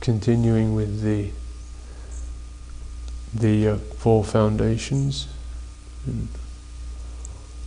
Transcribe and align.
continuing 0.00 0.74
with 0.74 1.02
the 1.02 1.30
the 3.34 3.68
uh, 3.68 3.76
four 3.76 4.24
foundations 4.24 5.28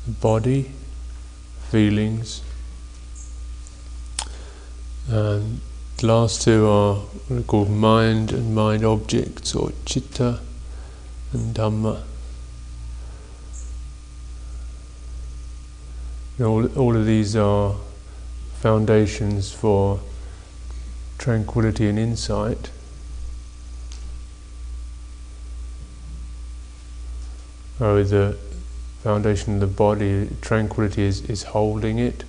the 0.06 0.12
body, 0.12 0.72
feelings, 1.70 2.42
and 5.08 5.62
the 5.98 6.08
last 6.08 6.42
two 6.42 6.68
are 6.68 6.96
what 6.96 7.40
are 7.40 7.44
called 7.44 7.70
mind 7.70 8.32
and 8.32 8.56
mind 8.56 8.84
objects, 8.84 9.54
or 9.54 9.72
chitta 9.86 10.40
and 11.34 11.56
dhamma. 11.56 12.02
All, 16.40 16.66
all 16.76 16.98
of 16.98 17.06
these 17.06 17.36
are 17.36 17.76
foundations 18.56 19.52
for 19.52 20.00
tranquility 21.22 21.88
and 21.88 22.00
insight. 22.00 22.72
Oh, 27.80 28.02
the 28.02 28.38
foundation 29.04 29.54
of 29.54 29.60
the 29.60 29.68
body, 29.68 30.30
tranquility 30.42 31.04
is, 31.04 31.22
is 31.30 31.44
holding 31.44 32.00
it, 32.00 32.24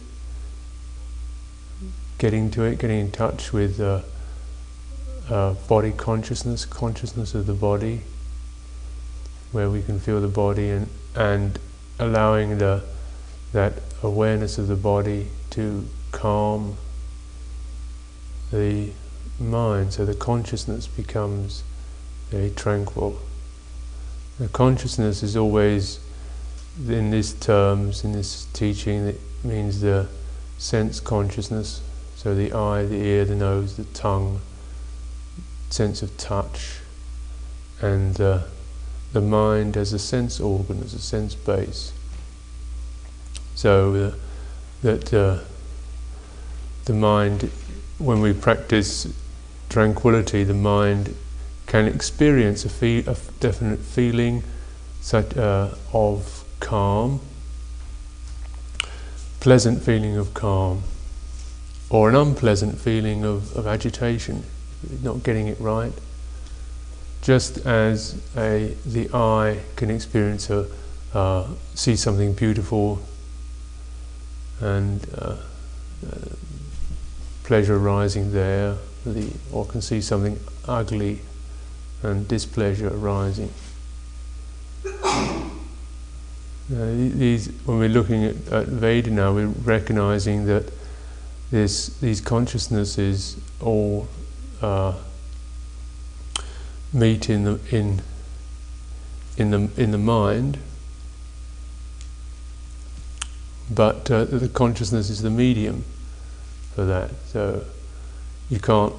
getting 2.18 2.50
to 2.50 2.64
it, 2.64 2.78
getting 2.78 3.00
in 3.00 3.10
touch 3.10 3.50
with 3.50 3.80
uh, 3.80 4.02
uh, 5.30 5.54
body 5.68 5.92
consciousness, 5.92 6.66
consciousness 6.66 7.34
of 7.34 7.46
the 7.46 7.54
body, 7.54 8.02
where 9.52 9.70
we 9.70 9.82
can 9.82 10.00
feel 10.00 10.20
the 10.20 10.28
body 10.28 10.68
and, 10.68 10.88
and 11.16 11.58
allowing 11.98 12.58
the, 12.58 12.82
that 13.54 13.72
awareness 14.02 14.58
of 14.58 14.68
the 14.68 14.76
body 14.76 15.28
to 15.48 15.88
calm 16.10 16.76
the 18.52 18.90
mind, 19.40 19.94
so 19.94 20.04
the 20.04 20.14
consciousness 20.14 20.86
becomes 20.86 21.64
very 22.30 22.50
tranquil. 22.50 23.18
The 24.38 24.48
consciousness 24.48 25.22
is 25.22 25.36
always 25.36 25.98
in 26.88 27.10
these 27.10 27.34
terms, 27.34 28.04
in 28.04 28.12
this 28.12 28.46
teaching, 28.52 29.06
it 29.06 29.20
means 29.44 29.80
the 29.80 30.08
sense 30.58 31.00
consciousness, 31.00 31.82
so 32.16 32.34
the 32.34 32.52
eye, 32.52 32.84
the 32.84 32.96
ear, 32.96 33.24
the 33.24 33.34
nose, 33.34 33.76
the 33.76 33.84
tongue, 33.84 34.40
sense 35.70 36.02
of 36.02 36.16
touch, 36.16 36.78
and 37.80 38.20
uh, 38.20 38.40
the 39.12 39.20
mind 39.20 39.76
as 39.76 39.92
a 39.92 39.98
sense 39.98 40.40
organ, 40.40 40.80
as 40.82 40.94
a 40.94 41.00
sense 41.00 41.34
base. 41.34 41.92
So 43.54 43.94
uh, 43.94 44.14
that 44.82 45.12
uh, 45.12 45.40
the 46.84 46.94
mind, 46.94 47.50
when 48.02 48.20
we 48.20 48.32
practice 48.32 49.06
tranquility, 49.68 50.44
the 50.44 50.54
mind 50.54 51.14
can 51.66 51.86
experience 51.86 52.64
a, 52.64 52.98
a 52.98 53.16
definite 53.40 53.78
feeling 53.78 54.42
such, 55.00 55.36
uh, 55.36 55.70
of 55.92 56.44
calm, 56.60 57.20
pleasant 59.40 59.82
feeling 59.82 60.16
of 60.16 60.34
calm, 60.34 60.82
or 61.90 62.08
an 62.08 62.14
unpleasant 62.14 62.78
feeling 62.78 63.24
of, 63.24 63.56
of 63.56 63.66
agitation, 63.66 64.42
not 65.02 65.22
getting 65.22 65.46
it 65.46 65.58
right. 65.60 65.92
Just 67.22 67.58
as 67.58 68.20
a, 68.36 68.74
the 68.84 69.08
eye 69.14 69.60
can 69.76 69.90
experience 69.90 70.50
a, 70.50 70.66
uh, 71.14 71.46
see 71.74 71.94
something 71.94 72.32
beautiful 72.32 73.00
and 74.60 75.06
uh, 75.16 75.36
uh, 76.06 76.16
pleasure 77.44 77.76
arising 77.76 78.32
there, 78.32 78.76
the, 79.04 79.32
or 79.52 79.66
can 79.66 79.82
see 79.82 80.00
something 80.00 80.38
ugly 80.66 81.20
and 82.02 82.26
displeasure 82.28 82.88
arising. 82.88 83.50
Uh, 84.84 85.50
these, 86.70 87.48
when 87.64 87.78
we're 87.78 87.88
looking 87.88 88.24
at, 88.24 88.36
at 88.48 88.66
Vedana, 88.66 89.34
we're 89.34 89.46
recognizing 89.46 90.46
that 90.46 90.72
this, 91.50 91.88
these 91.98 92.20
consciousnesses 92.20 93.36
all 93.60 94.08
uh, 94.62 94.94
meet 96.92 97.28
in 97.28 97.44
the 97.44 97.58
in 97.70 98.02
in 99.36 99.50
the 99.50 99.70
in 99.76 99.90
the 99.90 99.98
mind, 99.98 100.58
but 103.70 104.10
uh, 104.10 104.24
the 104.24 104.48
consciousness 104.48 105.10
is 105.10 105.22
the 105.22 105.30
medium 105.30 105.84
for 106.74 106.84
that. 106.84 107.10
So 107.26 107.64
you 108.48 108.60
can't 108.60 108.94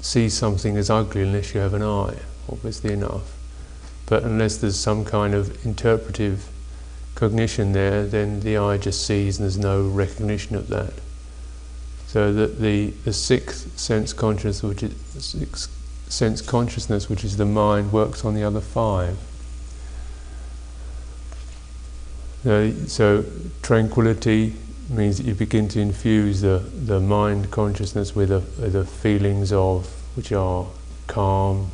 see 0.00 0.28
something 0.28 0.76
as 0.76 0.90
ugly 0.90 1.22
unless 1.22 1.54
you 1.54 1.60
have 1.60 1.74
an 1.74 1.82
eye, 1.82 2.18
obviously 2.50 2.92
enough. 2.92 3.32
But 4.06 4.22
unless 4.22 4.58
there's 4.58 4.78
some 4.78 5.04
kind 5.04 5.34
of 5.34 5.64
interpretive 5.66 6.48
cognition 7.14 7.72
there, 7.72 8.06
then 8.06 8.40
the 8.40 8.56
eye 8.56 8.78
just 8.78 9.04
sees 9.04 9.38
and 9.38 9.44
there's 9.44 9.58
no 9.58 9.88
recognition 9.88 10.54
of 10.54 10.68
that. 10.68 10.92
So 12.06 12.32
that 12.32 12.60
the, 12.60 12.90
the 13.04 13.12
sixth 13.12 13.78
sense 13.78 14.12
consciousness, 14.12 14.62
which 14.62 14.82
is 14.82 15.68
sense 16.08 16.40
consciousness, 16.40 17.08
which 17.08 17.24
is 17.24 17.36
the 17.36 17.44
mind, 17.44 17.92
works 17.92 18.24
on 18.24 18.34
the 18.34 18.44
other 18.44 18.60
five. 18.60 19.18
So 22.44 23.24
tranquility 23.62 24.54
means 24.88 25.18
that 25.18 25.26
you 25.26 25.34
begin 25.34 25.68
to 25.68 25.80
infuse 25.80 26.40
the, 26.40 26.58
the 26.58 27.00
mind 27.00 27.50
consciousness 27.50 28.14
with 28.14 28.28
the, 28.28 28.40
the 28.68 28.84
feelings 28.84 29.52
of 29.52 29.86
which 30.16 30.32
are 30.32 30.66
calm, 31.06 31.70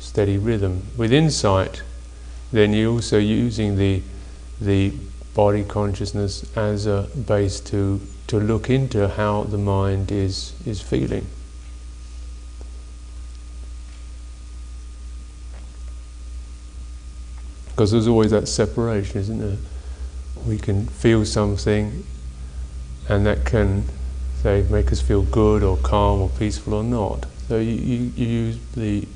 steady 0.00 0.38
rhythm. 0.38 0.82
With 0.96 1.12
insight, 1.12 1.82
then 2.52 2.72
you're 2.72 2.92
also 2.92 3.18
using 3.18 3.76
the 3.76 4.02
the 4.60 4.92
body 5.34 5.64
consciousness 5.64 6.56
as 6.56 6.86
a 6.86 7.08
base 7.26 7.58
to 7.60 8.00
to 8.28 8.38
look 8.38 8.70
into 8.70 9.08
how 9.08 9.42
the 9.44 9.58
mind 9.58 10.12
is 10.12 10.52
is 10.64 10.80
feeling. 10.80 11.26
Because 17.70 17.90
there's 17.90 18.06
always 18.06 18.30
that 18.30 18.46
separation, 18.46 19.20
isn't 19.20 19.38
there? 19.38 19.56
We 20.46 20.58
can 20.58 20.86
feel 20.86 21.24
something, 21.24 22.06
and 23.08 23.26
that 23.26 23.44
can, 23.44 23.84
say, 24.42 24.64
make 24.70 24.92
us 24.92 25.00
feel 25.00 25.22
good 25.22 25.62
or 25.62 25.76
calm 25.78 26.20
or 26.20 26.28
peaceful 26.30 26.74
or 26.74 26.84
not. 26.84 27.26
So 27.48 27.58
you, 27.58 27.72
you, 27.72 28.12
you 28.16 28.26
use 28.26 28.58
the 28.74 29.06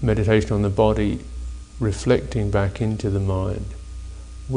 meditation 0.00 0.52
on 0.52 0.62
the 0.62 0.70
body 0.70 1.20
reflecting 1.78 2.50
back 2.50 2.80
into 2.80 3.10
the 3.10 3.20
mind 3.20 3.66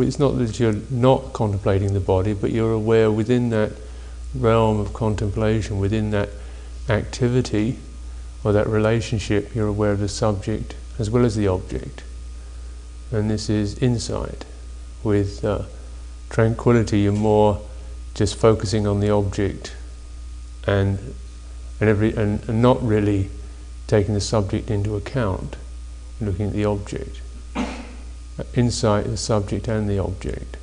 it's 0.01 0.19
not 0.19 0.37
that 0.37 0.59
you're 0.59 0.75
not 0.89 1.33
contemplating 1.33 1.93
the 1.93 1.99
body, 1.99 2.33
but 2.33 2.51
you're 2.51 2.73
aware 2.73 3.11
within 3.11 3.49
that 3.49 3.71
realm 4.33 4.79
of 4.79 4.93
contemplation, 4.93 5.79
within 5.79 6.11
that 6.11 6.29
activity 6.89 7.77
or 8.43 8.51
that 8.53 8.67
relationship, 8.67 9.55
you're 9.55 9.67
aware 9.67 9.91
of 9.91 9.99
the 9.99 10.09
subject 10.09 10.75
as 10.99 11.09
well 11.09 11.25
as 11.25 11.35
the 11.35 11.47
object. 11.47 12.03
And 13.11 13.29
this 13.29 13.49
is 13.49 13.77
insight. 13.79 14.45
With 15.03 15.45
uh, 15.45 15.63
tranquility, 16.29 17.01
you're 17.01 17.13
more 17.13 17.61
just 18.15 18.35
focusing 18.35 18.87
on 18.87 18.99
the 18.99 19.09
object 19.09 19.75
and 20.65 21.13
and 21.79 21.89
every 21.89 22.15
and, 22.15 22.47
and 22.49 22.61
not 22.61 22.81
really 22.81 23.29
taking 23.87 24.13
the 24.13 24.21
subject 24.21 24.71
into 24.71 24.95
account, 24.95 25.57
looking 26.19 26.47
at 26.47 26.53
the 26.53 26.65
object 26.65 27.21
uh, 28.37 28.43
insight, 28.53 29.05
the 29.05 29.17
subject 29.17 29.67
and 29.67 29.89
the 29.89 29.99
object. 29.99 30.57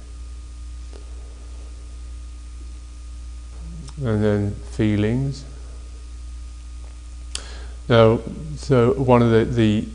And 3.98 4.24
then 4.24 4.54
feelings. 4.72 5.44
Now, 7.88 8.20
so 8.56 8.94
one 8.94 9.22
of 9.22 9.30
the, 9.30 9.44
the 9.44 9.88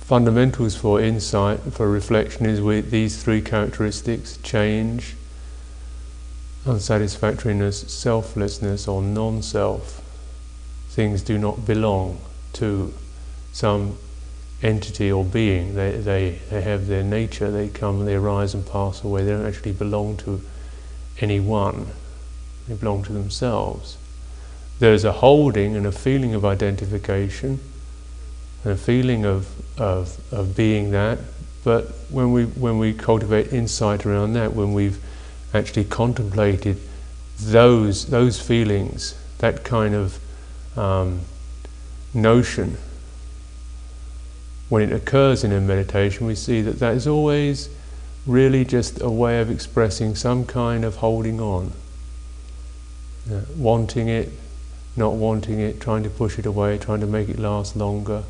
fundamentals 0.00 0.74
for 0.74 1.00
insight, 1.00 1.60
for 1.72 1.88
reflection, 1.88 2.46
is 2.46 2.60
with 2.60 2.90
these 2.90 3.22
three 3.22 3.40
characteristics 3.40 4.38
change, 4.42 5.14
unsatisfactoriness, 6.68 7.90
selflessness, 7.90 8.86
or 8.86 9.02
non 9.02 9.42
self. 9.42 10.02
Things 10.90 11.22
do 11.22 11.38
not 11.38 11.64
belong 11.66 12.20
to 12.54 12.92
some 13.52 13.96
entity 14.62 15.10
or 15.10 15.24
being. 15.24 15.74
They, 15.74 15.92
they, 15.92 16.38
they 16.50 16.62
have 16.62 16.86
their 16.86 17.02
nature, 17.02 17.50
they 17.50 17.68
come, 17.68 18.04
they 18.04 18.14
arise 18.14 18.54
and 18.54 18.66
pass 18.66 19.02
away. 19.02 19.24
They 19.24 19.30
don't 19.30 19.46
actually 19.46 19.72
belong 19.72 20.16
to 20.18 20.40
anyone, 21.20 21.88
they 22.66 22.74
belong 22.74 23.04
to 23.04 23.12
themselves. 23.12 23.96
There's 24.78 25.04
a 25.04 25.12
holding 25.12 25.74
and 25.74 25.86
a 25.86 25.92
feeling 25.92 26.34
of 26.34 26.44
identification, 26.44 27.60
and 28.62 28.72
a 28.72 28.76
feeling 28.76 29.24
of, 29.24 29.48
of, 29.80 30.18
of 30.32 30.56
being 30.56 30.90
that, 30.90 31.18
but 31.64 31.86
when 32.10 32.32
we, 32.32 32.44
when 32.44 32.78
we 32.78 32.92
cultivate 32.92 33.52
insight 33.52 34.06
around 34.06 34.34
that, 34.34 34.54
when 34.54 34.72
we've 34.74 34.98
actually 35.54 35.84
contemplated 35.84 36.78
those, 37.40 38.06
those 38.06 38.40
feelings, 38.40 39.14
that 39.38 39.64
kind 39.64 39.94
of 39.94 40.18
um, 40.76 41.20
notion, 42.12 42.76
when 44.68 44.82
it 44.82 44.92
occurs 44.92 45.44
in 45.44 45.52
a 45.52 45.60
meditation, 45.60 46.26
we 46.26 46.34
see 46.34 46.60
that 46.62 46.78
that 46.78 46.94
is 46.94 47.06
always 47.06 47.68
really 48.26 48.64
just 48.64 49.00
a 49.00 49.08
way 49.08 49.40
of 49.40 49.50
expressing 49.50 50.14
some 50.14 50.44
kind 50.44 50.84
of 50.84 50.96
holding 50.96 51.40
on. 51.40 51.72
Uh, 53.30 53.40
wanting 53.56 54.08
it, 54.08 54.30
not 54.96 55.14
wanting 55.14 55.60
it, 55.60 55.80
trying 55.80 56.02
to 56.02 56.10
push 56.10 56.38
it 56.38 56.46
away, 56.46 56.76
trying 56.78 57.00
to 57.00 57.06
make 57.06 57.28
it 57.28 57.38
last 57.38 57.76
longer. 57.76 58.24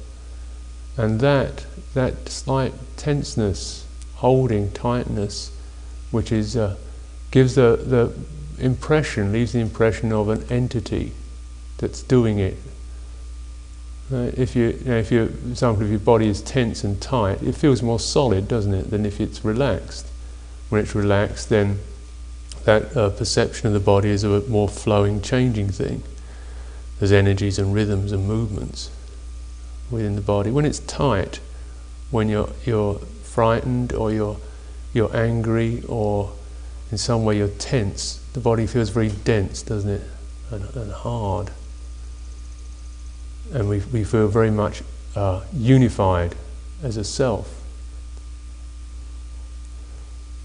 And 0.97 1.21
that, 1.21 1.65
that 1.95 2.29
slight 2.29 2.75
tenseness, 2.97 3.87
holding, 4.17 4.73
tightness, 4.73 5.53
which 6.11 6.33
is, 6.33 6.57
uh, 6.57 6.77
gives 7.31 7.55
the, 7.55 7.77
the 7.85 8.65
impression, 8.65 9.33
leaves 9.33 9.53
the 9.53 9.61
impression 9.61 10.13
of 10.13 10.29
an 10.29 10.45
entity 10.51 11.13
that's 11.79 12.03
doing 12.03 12.39
it. 12.39 12.57
Uh, 14.13 14.31
if 14.37 14.57
you, 14.57 14.69
you 14.69 14.85
know, 14.85 14.97
if 14.97 15.13
you, 15.13 15.27
for 15.27 15.49
example, 15.49 15.85
if 15.85 15.91
your 15.91 15.99
body 15.99 16.29
is 16.29 16.41
tense 16.41 16.83
and 16.83 17.01
tight, 17.01 17.43
it 17.43 17.55
feels 17.55 17.83
more 17.83 18.01
solid, 18.01 18.49
doesn't 18.49 18.73
it, 18.73 18.91
than 18.91 19.05
if 19.05 19.21
it's 19.21 19.45
relaxed. 19.45 20.07
When 20.71 20.81
it's 20.81 20.95
relaxed, 20.95 21.51
then 21.51 21.79
that 22.65 22.97
uh, 22.97 23.11
perception 23.11 23.67
of 23.67 23.75
the 23.75 23.81
body 23.81 24.09
is 24.09 24.25
a 24.25 24.41
more 24.43 24.69
flowing, 24.69 25.21
changing 25.21 25.69
thing. 25.71 26.03
There's 26.99 27.13
energies 27.13 27.59
and 27.59 27.75
rhythms 27.75 28.13
and 28.13 28.27
movements 28.27 28.91
within 29.91 30.17
the 30.17 30.21
body. 30.21 30.51
When 30.51 30.65
it's 30.65 30.81
tight, 30.81 31.41
when 32.11 32.29
you're 32.29 32.51
you're 32.65 32.97
frightened 33.23 33.93
or 33.93 34.13
you're 34.13 34.39
you're 34.93 35.15
angry 35.17 35.83
or 35.87 36.33
in 36.91 36.99
some 36.99 37.25
way 37.25 37.37
you're 37.37 37.49
tense, 37.49 38.21
the 38.33 38.41
body 38.41 38.67
feels 38.67 38.91
very 38.91 39.11
dense, 39.11 39.63
doesn't 39.63 39.91
it? 39.91 40.03
And, 40.51 40.65
and 40.75 40.93
hard. 40.93 41.51
And 43.53 43.69
we, 43.69 43.81
we 43.93 44.05
feel 44.05 44.29
very 44.29 44.51
much 44.51 44.83
uh, 45.15 45.43
unified 45.53 46.35
as 46.83 46.97
a 46.97 47.05
self. 47.05 47.55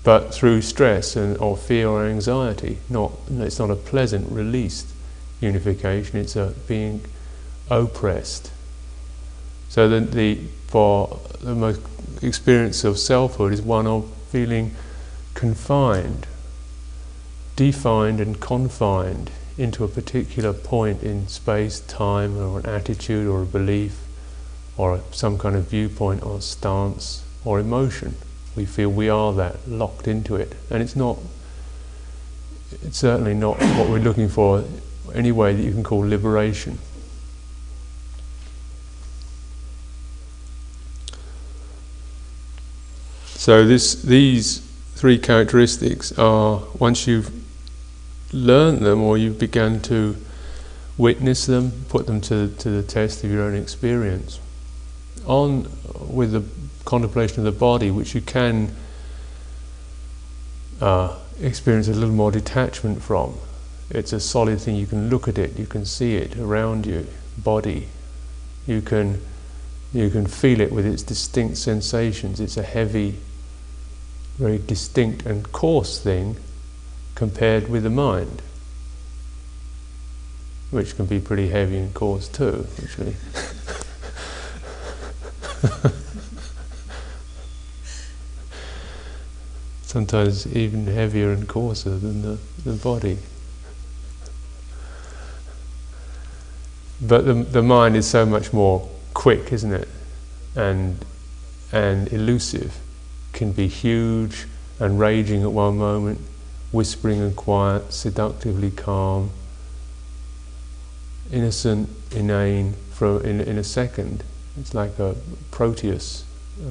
But 0.03 0.33
through 0.33 0.61
stress 0.63 1.15
and, 1.15 1.37
or 1.37 1.55
fear 1.55 1.87
or 1.87 2.05
anxiety, 2.05 2.79
not, 2.89 3.13
it's 3.29 3.59
not 3.59 3.71
a 3.71 3.75
pleasant, 3.75 4.29
released 4.31 4.87
unification, 5.39 6.19
it's 6.19 6.35
a 6.35 6.53
being 6.67 7.01
oppressed. 7.69 8.51
So 9.69 9.87
the, 9.87 10.01
the, 10.01 10.35
for 10.67 11.19
the 11.41 11.55
most 11.55 11.81
experience 12.21 12.83
of 12.83 12.99
selfhood 12.99 13.53
is 13.53 13.61
one 13.61 13.87
of 13.87 14.11
feeling 14.29 14.75
confined, 15.33 16.27
defined 17.55 18.19
and 18.19 18.39
confined 18.39 19.31
into 19.57 19.83
a 19.83 19.87
particular 19.87 20.53
point 20.53 21.03
in 21.03 21.27
space, 21.27 21.79
time, 21.81 22.37
or 22.37 22.59
an 22.59 22.65
attitude, 22.65 23.27
or 23.27 23.43
a 23.43 23.45
belief, 23.45 23.99
or 24.77 24.99
some 25.11 25.37
kind 25.37 25.55
of 25.55 25.65
viewpoint, 25.65 26.23
or 26.23 26.41
stance, 26.41 27.23
or 27.45 27.59
emotion. 27.59 28.15
We 28.55 28.65
feel 28.65 28.89
we 28.89 29.09
are 29.09 29.33
that, 29.33 29.67
locked 29.67 30.07
into 30.07 30.35
it. 30.35 30.55
And 30.69 30.81
it's 30.81 30.95
not, 30.95 31.19
it's 32.81 32.97
certainly 32.97 33.33
not 33.33 33.59
what 33.59 33.89
we're 33.89 33.99
looking 33.99 34.29
for, 34.29 34.63
any 35.13 35.31
way 35.31 35.53
that 35.53 35.61
you 35.61 35.71
can 35.71 35.83
call 35.83 35.99
liberation. 35.99 36.79
So 43.35 43.67
this, 43.67 44.01
these 44.01 44.59
three 44.95 45.19
characteristics 45.19 46.17
are, 46.17 46.63
once 46.79 47.05
you've 47.07 47.42
learned 48.33 48.79
them 48.79 49.01
or 49.01 49.17
you've 49.17 49.39
begun 49.39 49.79
to 49.81 50.17
witness 50.97 51.45
them, 51.45 51.71
put 51.89 52.07
them 52.07 52.19
to, 52.21 52.49
to 52.49 52.69
the 52.69 52.83
test 52.83 53.23
of 53.23 53.31
your 53.31 53.43
own 53.43 53.55
experience, 53.55 54.39
on 55.25 55.67
with 56.07 56.31
the 56.31 56.43
contemplation 56.85 57.39
of 57.39 57.45
the 57.45 57.59
body, 57.59 57.89
which 57.91 58.13
you 58.13 58.21
can 58.21 58.75
uh, 60.81 61.17
experience 61.39 61.87
a 61.87 61.93
little 61.93 62.09
more 62.09 62.31
detachment 62.31 63.01
from. 63.01 63.35
It's 63.89 64.13
a 64.13 64.19
solid 64.19 64.59
thing, 64.59 64.75
you 64.75 64.87
can 64.87 65.09
look 65.09 65.27
at 65.27 65.37
it, 65.37 65.57
you 65.57 65.65
can 65.65 65.85
see 65.85 66.15
it 66.15 66.35
around 66.37 66.85
you, 66.85 67.07
body. 67.37 67.87
You 68.65 68.81
can, 68.81 69.21
you 69.93 70.09
can 70.09 70.25
feel 70.25 70.61
it 70.61 70.71
with 70.71 70.85
its 70.85 71.03
distinct 71.03 71.57
sensations. 71.57 72.39
It's 72.39 72.57
a 72.57 72.63
heavy, 72.63 73.17
very 74.37 74.57
distinct 74.57 75.25
and 75.25 75.51
coarse 75.51 75.99
thing 75.99 76.37
compared 77.15 77.69
with 77.69 77.83
the 77.83 77.89
mind, 77.89 78.41
which 80.71 80.95
can 80.95 81.05
be 81.05 81.19
pretty 81.19 81.49
heavy 81.49 81.77
and 81.77 81.93
coarse 81.93 82.27
too, 82.27 82.65
actually. 82.81 83.15
Sometimes 89.83 90.47
even 90.55 90.87
heavier 90.87 91.31
and 91.31 91.47
coarser 91.47 91.97
than 91.97 92.23
the, 92.23 92.39
the 92.65 92.73
body. 92.73 93.19
But 96.99 97.25
the, 97.25 97.33
the 97.33 97.61
mind 97.61 97.95
is 97.95 98.07
so 98.07 98.25
much 98.25 98.53
more 98.53 98.89
quick, 99.13 99.51
isn't 99.53 99.73
it? 99.73 99.87
And, 100.55 101.05
and 101.71 102.11
elusive 102.11 102.79
can 103.33 103.51
be 103.51 103.67
huge 103.67 104.47
and 104.79 104.99
raging 104.99 105.43
at 105.43 105.51
one 105.51 105.77
moment, 105.77 106.19
whispering 106.73 107.21
and 107.21 107.35
quiet, 107.35 107.93
seductively 107.93 108.71
calm, 108.71 109.29
innocent, 111.31 111.87
inane 112.11 112.73
for 112.91 113.23
in, 113.23 113.39
in 113.39 113.57
a 113.57 113.63
second. 113.63 114.23
It's 114.59 114.73
like 114.73 114.99
a 114.99 115.15
Proteus, 115.51 116.25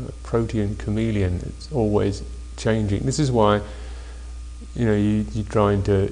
a 0.09 0.13
protean 0.25 0.77
chameleon. 0.77 1.41
It's 1.47 1.73
always 1.73 2.23
changing. 2.57 3.05
This 3.05 3.19
is 3.19 3.31
why, 3.31 3.61
you 4.75 4.87
know, 4.87 4.95
you, 4.95 5.25
you're 5.33 5.45
trying 5.45 5.83
to 5.85 6.11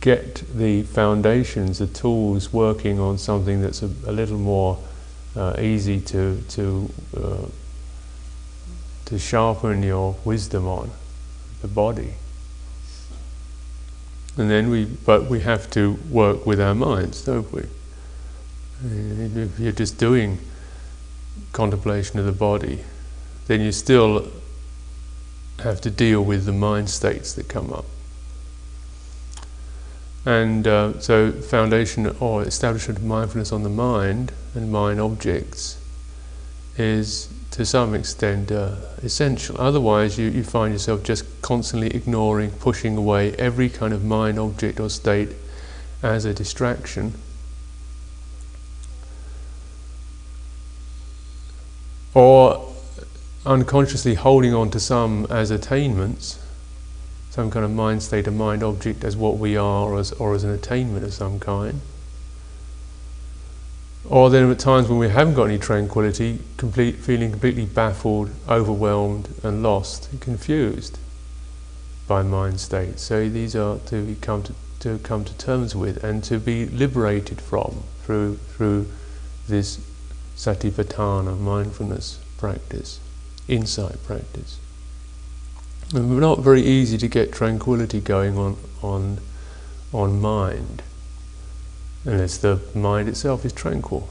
get 0.00 0.42
the 0.56 0.82
foundations, 0.84 1.78
the 1.78 1.86
tools 1.88 2.52
working 2.52 2.98
on 2.98 3.18
something 3.18 3.60
that's 3.60 3.82
a, 3.82 3.90
a 4.06 4.12
little 4.12 4.38
more 4.38 4.78
uh, 5.36 5.54
easy 5.60 6.00
to 6.00 6.40
to 6.48 6.90
uh, 7.16 7.46
to 9.06 9.18
sharpen 9.18 9.82
your 9.82 10.16
wisdom 10.24 10.66
on 10.66 10.90
the 11.62 11.68
body. 11.68 12.14
And 14.36 14.50
then 14.50 14.70
we, 14.70 14.84
but 14.84 15.26
we 15.26 15.40
have 15.40 15.70
to 15.70 15.98
work 16.08 16.46
with 16.46 16.60
our 16.60 16.74
minds, 16.74 17.24
don't 17.24 17.50
we? 17.52 17.64
If 18.84 19.58
you're 19.58 19.72
just 19.72 19.98
doing 19.98 20.38
contemplation 21.52 22.18
of 22.18 22.26
the 22.26 22.32
body, 22.32 22.84
then 23.46 23.60
you 23.60 23.72
still 23.72 24.30
have 25.58 25.80
to 25.82 25.90
deal 25.90 26.24
with 26.24 26.46
the 26.46 26.52
mind 26.52 26.88
states 26.88 27.32
that 27.34 27.48
come 27.48 27.72
up. 27.72 27.84
And 30.24 30.66
uh, 30.66 31.00
so, 31.00 31.32
foundation 31.32 32.06
or 32.20 32.42
establishment 32.42 32.98
of 32.98 33.04
mindfulness 33.04 33.52
on 33.52 33.62
the 33.62 33.70
mind 33.70 34.32
and 34.54 34.70
mind 34.70 35.00
objects 35.00 35.78
is 36.76 37.28
to 37.50 37.66
some 37.66 37.94
extent 37.94 38.52
uh, 38.52 38.76
essential. 39.02 39.60
Otherwise, 39.60 40.18
you, 40.18 40.28
you 40.28 40.44
find 40.44 40.72
yourself 40.72 41.02
just 41.02 41.24
constantly 41.42 41.88
ignoring, 41.88 42.50
pushing 42.50 42.96
away 42.96 43.32
every 43.34 43.68
kind 43.68 43.92
of 43.92 44.04
mind 44.04 44.38
object 44.38 44.78
or 44.78 44.88
state 44.88 45.30
as 46.02 46.24
a 46.24 46.32
distraction. 46.32 47.14
Or 52.14 52.72
unconsciously 53.44 54.14
holding 54.14 54.54
on 54.54 54.70
to 54.70 54.80
some 54.80 55.26
as 55.30 55.50
attainments, 55.50 56.44
some 57.30 57.50
kind 57.50 57.64
of 57.64 57.70
mind 57.70 58.02
state, 58.02 58.26
a 58.26 58.30
mind 58.30 58.62
object 58.62 59.04
as 59.04 59.16
what 59.16 59.38
we 59.38 59.56
are, 59.56 59.90
or 59.90 59.98
as, 59.98 60.12
or 60.12 60.34
as 60.34 60.44
an 60.44 60.50
attainment 60.50 61.04
of 61.04 61.12
some 61.12 61.40
kind. 61.40 61.80
Or 64.10 64.28
then 64.28 64.50
at 64.50 64.58
times 64.58 64.88
when 64.88 64.98
we 64.98 65.08
haven't 65.08 65.34
got 65.34 65.44
any 65.44 65.58
tranquility, 65.58 66.40
complete, 66.56 66.96
feeling 66.96 67.30
completely 67.30 67.64
baffled, 67.64 68.30
overwhelmed, 68.48 69.28
and 69.44 69.62
lost, 69.62 70.10
and 70.10 70.20
confused 70.20 70.98
by 72.08 72.24
mind 72.24 72.58
states. 72.58 73.02
So 73.02 73.28
these 73.28 73.54
are 73.54 73.78
to 73.86 74.16
come 74.20 74.42
to, 74.42 74.54
to 74.80 74.98
come 74.98 75.24
to 75.24 75.38
terms 75.38 75.76
with 75.76 76.02
and 76.02 76.24
to 76.24 76.40
be 76.40 76.66
liberated 76.66 77.40
from 77.40 77.84
through 78.02 78.38
through 78.48 78.88
this 79.46 79.78
satipatthana 80.36 81.38
mindfulness 81.38 82.18
practice, 82.36 82.98
insight 83.46 84.02
practice. 84.02 84.58
And 85.94 86.10
it's 86.10 86.20
not 86.20 86.40
very 86.40 86.62
easy 86.62 86.98
to 86.98 87.06
get 87.06 87.32
tranquility 87.32 88.00
going 88.00 88.36
on 88.36 88.56
on 88.82 89.18
on 89.92 90.20
mind 90.20 90.82
unless 92.04 92.38
the 92.38 92.60
mind 92.74 93.08
itself 93.08 93.44
is 93.44 93.52
tranquil. 93.52 94.08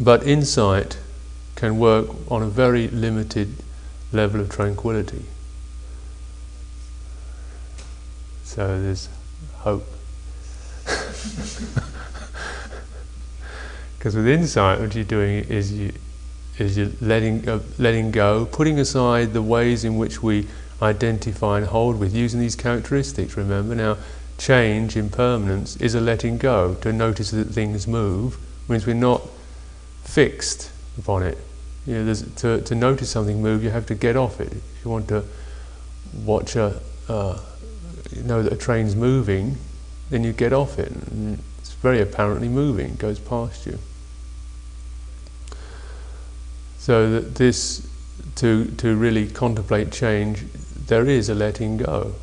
But 0.00 0.26
insight 0.26 0.98
can 1.54 1.78
work 1.78 2.08
on 2.30 2.42
a 2.42 2.48
very 2.48 2.88
limited 2.88 3.56
level 4.12 4.40
of 4.40 4.50
tranquility. 4.50 5.24
So 8.44 8.80
there's 8.80 9.08
hope. 9.58 9.86
Because 14.02 14.16
with 14.16 14.26
insight, 14.26 14.80
what 14.80 14.96
you're 14.96 15.04
doing 15.04 15.44
is 15.44 15.72
you 15.72 15.92
is 16.58 16.76
you 16.76 16.92
letting 17.00 17.48
uh, 17.48 17.60
letting 17.78 18.10
go, 18.10 18.46
putting 18.50 18.80
aside 18.80 19.32
the 19.32 19.40
ways 19.40 19.84
in 19.84 19.96
which 19.96 20.20
we 20.20 20.48
identify 20.82 21.58
and 21.58 21.66
hold 21.68 22.00
with, 22.00 22.12
using 22.12 22.40
these 22.40 22.56
characteristics. 22.56 23.36
Remember 23.36 23.76
now, 23.76 23.98
change, 24.42 24.96
impermanence 24.96 25.76
is 25.76 25.94
a 25.94 26.00
letting 26.00 26.36
go. 26.36 26.74
To 26.74 26.92
notice 26.92 27.30
that 27.30 27.44
things 27.44 27.86
move 27.86 28.38
means 28.68 28.86
we're 28.86 28.94
not 28.94 29.22
fixed 30.02 30.70
upon 30.98 31.22
it. 31.22 31.38
You 31.86 32.02
know, 32.02 32.14
to 32.14 32.60
to 32.60 32.74
notice 32.74 33.10
something 33.10 33.40
move, 33.40 33.62
you 33.62 33.70
have 33.70 33.86
to 33.86 33.94
get 33.94 34.16
off 34.16 34.40
it. 34.40 34.52
If 34.52 34.80
you 34.84 34.90
want 34.90 35.08
to 35.08 35.24
watch 36.24 36.56
a 36.56 36.80
uh, 37.08 37.38
you 38.10 38.22
know 38.22 38.42
that 38.42 38.52
a 38.52 38.56
train's 38.56 38.94
moving, 38.94 39.56
then 40.10 40.24
you 40.24 40.32
get 40.32 40.52
off 40.52 40.78
it. 40.78 40.92
It's 41.58 41.72
very 41.74 42.00
apparently 42.00 42.48
moving, 42.48 42.96
goes 42.96 43.18
past 43.18 43.66
you. 43.66 43.78
So 46.78 47.10
that 47.10 47.36
this, 47.36 47.86
to, 48.36 48.66
to 48.66 48.96
really 48.96 49.28
contemplate 49.28 49.92
change, 49.92 50.44
there 50.86 51.08
is 51.08 51.28
a 51.28 51.34
letting 51.34 51.76
go. 51.76 52.14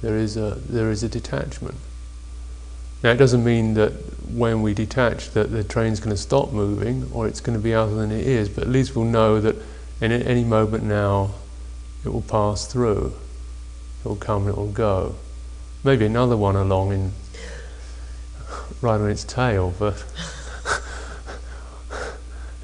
There 0.00 0.16
is 0.16 0.36
a, 0.36 0.58
there 0.68 0.90
is 0.90 1.02
a 1.02 1.08
detachment. 1.08 1.76
Now 3.02 3.10
it 3.10 3.16
doesn't 3.16 3.44
mean 3.44 3.74
that 3.74 3.92
when 4.28 4.62
we 4.62 4.74
detach 4.74 5.30
that 5.30 5.50
the 5.50 5.64
train's 5.64 6.00
going 6.00 6.14
to 6.14 6.20
stop 6.20 6.52
moving 6.52 7.10
or 7.12 7.26
it's 7.26 7.40
going 7.40 7.56
to 7.56 7.62
be 7.62 7.74
other 7.74 7.94
than 7.94 8.10
it 8.10 8.26
is, 8.26 8.48
but 8.48 8.64
at 8.64 8.70
least 8.70 8.96
we'll 8.96 9.04
know 9.04 9.40
that 9.40 9.56
in 10.00 10.12
any 10.12 10.44
moment 10.44 10.84
now 10.84 11.32
it 12.04 12.12
will 12.12 12.22
pass 12.22 12.66
through. 12.66 13.14
It 14.04 14.08
will 14.08 14.16
come 14.16 14.42
and 14.42 14.50
it 14.50 14.56
will 14.56 14.72
go. 14.72 15.16
Maybe 15.84 16.06
another 16.06 16.36
one 16.36 16.56
along 16.56 16.92
in 16.92 17.12
right 18.80 19.00
on 19.00 19.10
its 19.10 19.24
tail, 19.24 19.74
but 19.78 20.04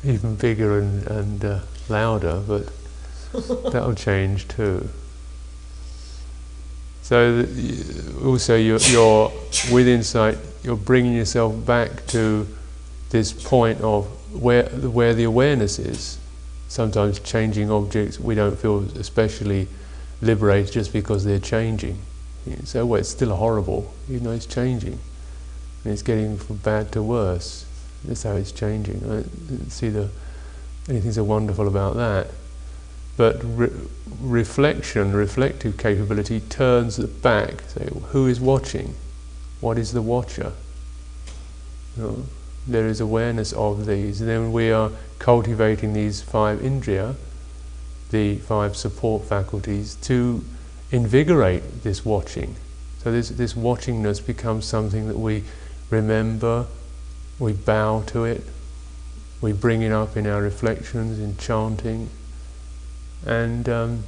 even 0.05 0.37
bigger 0.37 0.79
and, 0.79 1.07
and 1.07 1.45
uh, 1.45 1.61
louder, 1.89 2.43
but 2.47 2.71
that'll 3.73 3.95
change 3.95 4.49
too. 4.49 4.89
So 7.05 7.47
also 8.25 8.57
you're, 8.57 8.79
you're, 8.79 9.31
with 9.71 9.87
insight, 9.87 10.39
you're 10.63 10.75
bringing 10.75 11.13
yourself 11.13 11.67
back 11.67 12.07
to 12.09 12.49
this 13.11 13.31
point 13.31 13.79
of 13.83 14.07
where 14.33 14.65
where 14.71 15.13
the 15.13 15.25
awareness 15.25 15.79
is. 15.79 16.19
Sometimes 16.69 17.21
changing 17.21 17.71
objects 17.71 18.19
we 18.19 18.35
don't 18.35 18.59
feel 18.59 18.85
especially 18.99 19.69
liberated 20.23 20.73
just 20.73 20.95
because 20.95 21.27
they're 21.27 21.39
changing. 21.39 21.99
So 22.65 22.87
well, 22.87 23.01
it's 23.01 23.11
still 23.11 23.37
horrible, 23.37 23.93
even 24.09 24.25
though 24.25 24.33
it's 24.33 24.47
changing, 24.47 24.99
and 25.85 25.93
it's 25.93 26.03
getting 26.03 26.39
from 26.39 26.57
bad 26.57 26.91
to 26.93 27.03
worse. 27.03 27.67
That's 28.07 28.23
how 28.23 28.33
it's 28.33 28.51
changing. 28.51 29.05
I 29.05 29.69
see 29.69 29.91
the 29.91 30.09
anything 30.89 31.13
so 31.13 31.23
wonderful 31.23 31.69
about 31.69 31.97
that. 31.97 32.29
But 33.17 33.41
re 33.45 33.71
reflection, 34.21 35.13
reflective 35.13 35.77
capability 35.77 36.41
turns 36.41 36.99
back. 36.99 37.63
Say, 37.69 37.89
who 38.09 38.27
is 38.27 38.41
watching? 38.41 38.95
What 39.61 39.79
is 39.79 39.93
the 39.93 40.03
watcher? 40.03 40.53
You 41.97 42.03
know, 42.03 42.25
there 42.67 42.87
is 42.87 43.01
awareness 43.01 43.53
of 43.53 43.87
these. 43.87 44.21
And 44.21 44.31
then 44.31 44.53
we 44.53 44.71
are 44.71 44.91
cultivating 45.19 45.93
these 45.93 46.23
five 46.23 46.61
indriya, 46.61 47.17
the 48.11 48.37
five 48.37 48.77
support 48.77 49.25
faculties, 49.25 49.97
to 50.03 50.45
invigorate 50.91 51.83
this 51.83 52.05
watching. 52.05 52.57
So 53.03 53.13
this, 53.13 53.29
this 53.31 53.55
watchingness 53.55 54.25
becomes 54.25 54.65
something 54.65 55.09
that 55.09 55.19
we 55.19 55.45
remember, 55.91 56.67
we 57.39 57.53
bow 57.53 58.03
to 58.07 58.25
it, 58.25 58.43
we 59.41 59.53
bring 59.53 59.83
it 59.83 59.93
up 59.93 60.17
in 60.17 60.27
our 60.27 60.41
reflections, 60.41 61.19
in 61.19 61.37
chanting, 61.37 62.09
and 63.27 63.69
um, 63.69 64.05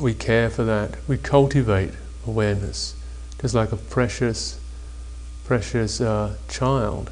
we 0.00 0.14
care 0.14 0.50
for 0.50 0.64
that. 0.64 0.96
We 1.06 1.18
cultivate 1.18 1.92
awareness, 2.26 2.96
just 3.40 3.54
like 3.54 3.72
a 3.72 3.76
precious, 3.76 4.58
precious 5.44 6.00
uh, 6.00 6.36
child. 6.48 7.10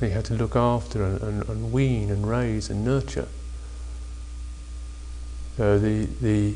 We 0.00 0.10
have 0.10 0.24
to 0.24 0.34
look 0.34 0.56
after 0.56 1.04
and, 1.04 1.22
and, 1.22 1.48
and 1.48 1.72
wean 1.72 2.10
and 2.10 2.28
raise 2.28 2.70
and 2.70 2.84
nurture. 2.84 3.28
So 5.56 5.78
the 5.78 6.06
the 6.20 6.54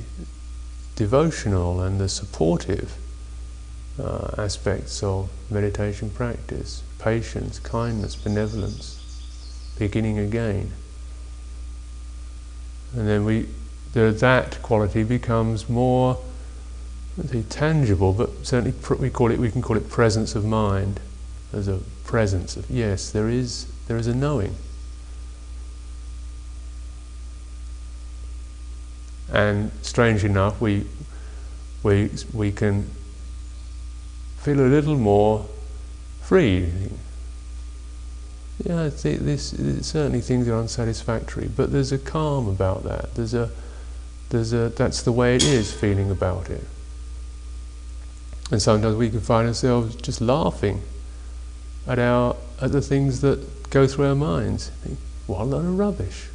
devotional 0.96 1.80
and 1.80 1.98
the 1.98 2.08
supportive 2.08 2.96
uh, 3.98 4.34
aspects 4.36 5.02
of 5.02 5.30
meditation 5.50 6.10
practice 6.10 6.82
patience, 7.00 7.58
kindness, 7.58 8.14
benevolence, 8.14 8.98
beginning 9.78 10.18
again. 10.18 10.72
And 12.94 13.06
then 13.06 13.25
we, 13.25 13.49
the, 13.92 14.11
that 14.11 14.62
quality 14.62 15.02
becomes 15.02 15.68
more 15.68 16.18
say, 17.28 17.42
tangible, 17.42 18.12
but 18.12 18.47
certainly 18.47 18.75
we 18.99 19.11
call 19.11 19.30
it. 19.30 19.38
We 19.38 19.50
can 19.50 19.62
call 19.62 19.76
it 19.76 19.88
presence 19.88 20.35
of 20.35 20.44
mind. 20.44 21.00
As 21.52 21.66
a 21.66 21.80
presence 22.04 22.56
of 22.56 22.70
yes, 22.70 23.11
there 23.11 23.28
is 23.28 23.66
there 23.88 23.97
is 23.97 24.06
a 24.06 24.14
knowing. 24.14 24.54
And 29.32 29.73
strange 29.82 30.25
enough, 30.25 30.61
we 30.61 30.87
we 31.82 32.11
we 32.32 32.52
can 32.52 32.90
feel 34.38 34.61
a 34.61 34.68
little 34.68 34.97
more 34.97 35.47
free. 36.23 36.73
Yeah, 38.64 38.90
this 38.90 39.54
certainly 39.80 40.20
things 40.20 40.46
are 40.46 40.56
unsatisfactory, 40.56 41.48
but 41.48 41.72
there's 41.72 41.92
a 41.92 41.98
calm 41.98 42.46
about 42.46 42.84
that. 42.84 43.14
There's 43.14 43.32
a, 43.32 43.50
there's 44.28 44.52
a 44.52 44.68
that's 44.68 45.02
the 45.02 45.12
way 45.12 45.36
it 45.36 45.44
is 45.44 45.72
feeling 45.72 46.10
about 46.10 46.50
it. 46.50 46.64
And 48.50 48.60
sometimes 48.60 48.96
we 48.96 49.08
can 49.08 49.20
find 49.20 49.48
ourselves 49.48 49.94
just 49.96 50.20
laughing 50.20 50.82
at 51.86 51.98
our 51.98 52.36
at 52.60 52.72
the 52.72 52.82
things 52.82 53.22
that 53.22 53.70
go 53.70 53.86
through 53.86 54.06
our 54.06 54.14
minds. 54.14 54.70
What 55.26 55.40
a 55.40 55.44
lot 55.44 55.60
of 55.60 55.78
rubbish. 55.78 56.28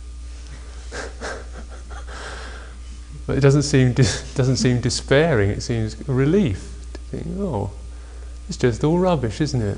but 3.28 3.38
it 3.38 3.42
doesn't 3.42 3.64
seem 3.64 3.94
doesn't 3.94 4.58
seem 4.58 4.82
despairing. 4.82 5.52
It 5.52 5.62
seems 5.62 6.08
relief 6.08 6.74
to 6.94 7.00
think, 7.02 7.28
oh, 7.38 7.72
it's 8.48 8.58
just 8.58 8.84
all 8.84 8.98
rubbish, 8.98 9.42
isn't 9.42 9.62
it? 9.62 9.78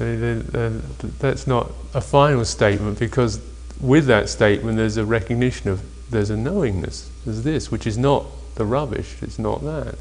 Uh, 0.00 0.80
that's 1.18 1.46
not 1.46 1.70
a 1.92 2.00
final 2.00 2.44
statement 2.44 2.98
because 2.98 3.40
with 3.80 4.06
that 4.06 4.28
statement 4.28 4.76
there's 4.76 4.96
a 4.96 5.04
recognition 5.04 5.68
of 5.68 5.82
there's 6.10 6.30
a 6.30 6.36
knowingness, 6.36 7.10
there's 7.24 7.42
this, 7.42 7.70
which 7.70 7.86
is 7.86 7.96
not 7.96 8.26
the 8.56 8.64
rubbish, 8.64 9.16
it's 9.22 9.38
not 9.38 9.62
that. 9.62 9.96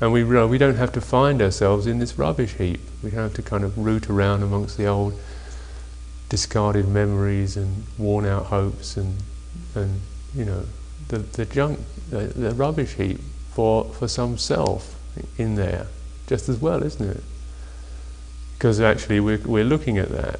And 0.00 0.12
we, 0.12 0.24
we 0.24 0.56
don't 0.56 0.76
have 0.76 0.92
to 0.92 1.00
find 1.00 1.42
ourselves 1.42 1.86
in 1.86 1.98
this 1.98 2.18
rubbish 2.18 2.54
heap. 2.54 2.80
We 3.02 3.10
don't 3.10 3.20
have 3.20 3.34
to 3.34 3.42
kind 3.42 3.64
of 3.64 3.76
root 3.76 4.08
around 4.08 4.42
amongst 4.42 4.78
the 4.78 4.86
old 4.86 5.20
discarded 6.30 6.88
memories 6.88 7.56
and 7.56 7.84
worn 7.98 8.24
out 8.24 8.46
hopes 8.46 8.96
and, 8.96 9.18
and 9.74 10.00
you 10.34 10.46
know, 10.46 10.64
the, 11.08 11.18
the 11.18 11.44
junk, 11.44 11.80
the, 12.08 12.18
the 12.18 12.54
rubbish 12.54 12.94
heap 12.94 13.20
for, 13.50 13.84
for 13.84 14.08
some 14.08 14.38
self 14.38 14.98
in 15.36 15.56
there, 15.56 15.88
just 16.26 16.48
as 16.48 16.58
well, 16.58 16.82
isn't 16.82 17.10
it? 17.10 17.22
Because 18.60 18.78
actually 18.78 19.20
we're, 19.20 19.38
we're 19.38 19.64
looking 19.64 19.96
at 19.96 20.10
that. 20.10 20.38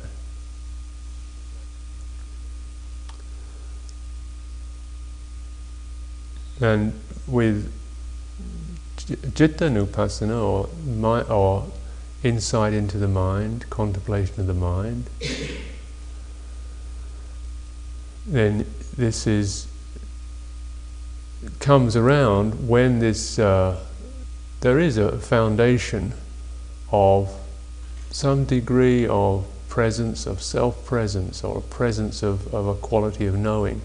And 6.61 7.01
with 7.27 7.73
Citta 8.99 9.71
Nupassana, 9.71 10.39
or, 10.39 10.69
my, 10.87 11.23
or 11.23 11.73
insight 12.23 12.75
into 12.75 12.99
the 12.99 13.09
mind, 13.09 13.71
contemplation 13.71 14.39
of 14.39 14.47
the 14.47 14.53
mind, 14.53 15.09
then 18.27 18.67
this 18.99 19.27
is 19.27 19.67
comes 21.59 21.97
around 21.97 22.69
when 22.69 22.99
this 22.99 23.39
uh, 23.39 23.83
there 24.61 24.79
is 24.79 24.99
a 24.99 25.19
foundation 25.19 26.13
of 26.93 27.40
some 28.11 28.45
degree 28.45 29.07
of 29.07 29.47
presence 29.69 30.27
of 30.27 30.43
self-presence 30.43 31.45
or 31.45 31.59
a 31.59 31.61
presence 31.61 32.23
of, 32.23 32.53
of 32.53 32.67
a 32.67 32.75
quality 32.75 33.27
of 33.27 33.37
knowing 33.37 33.81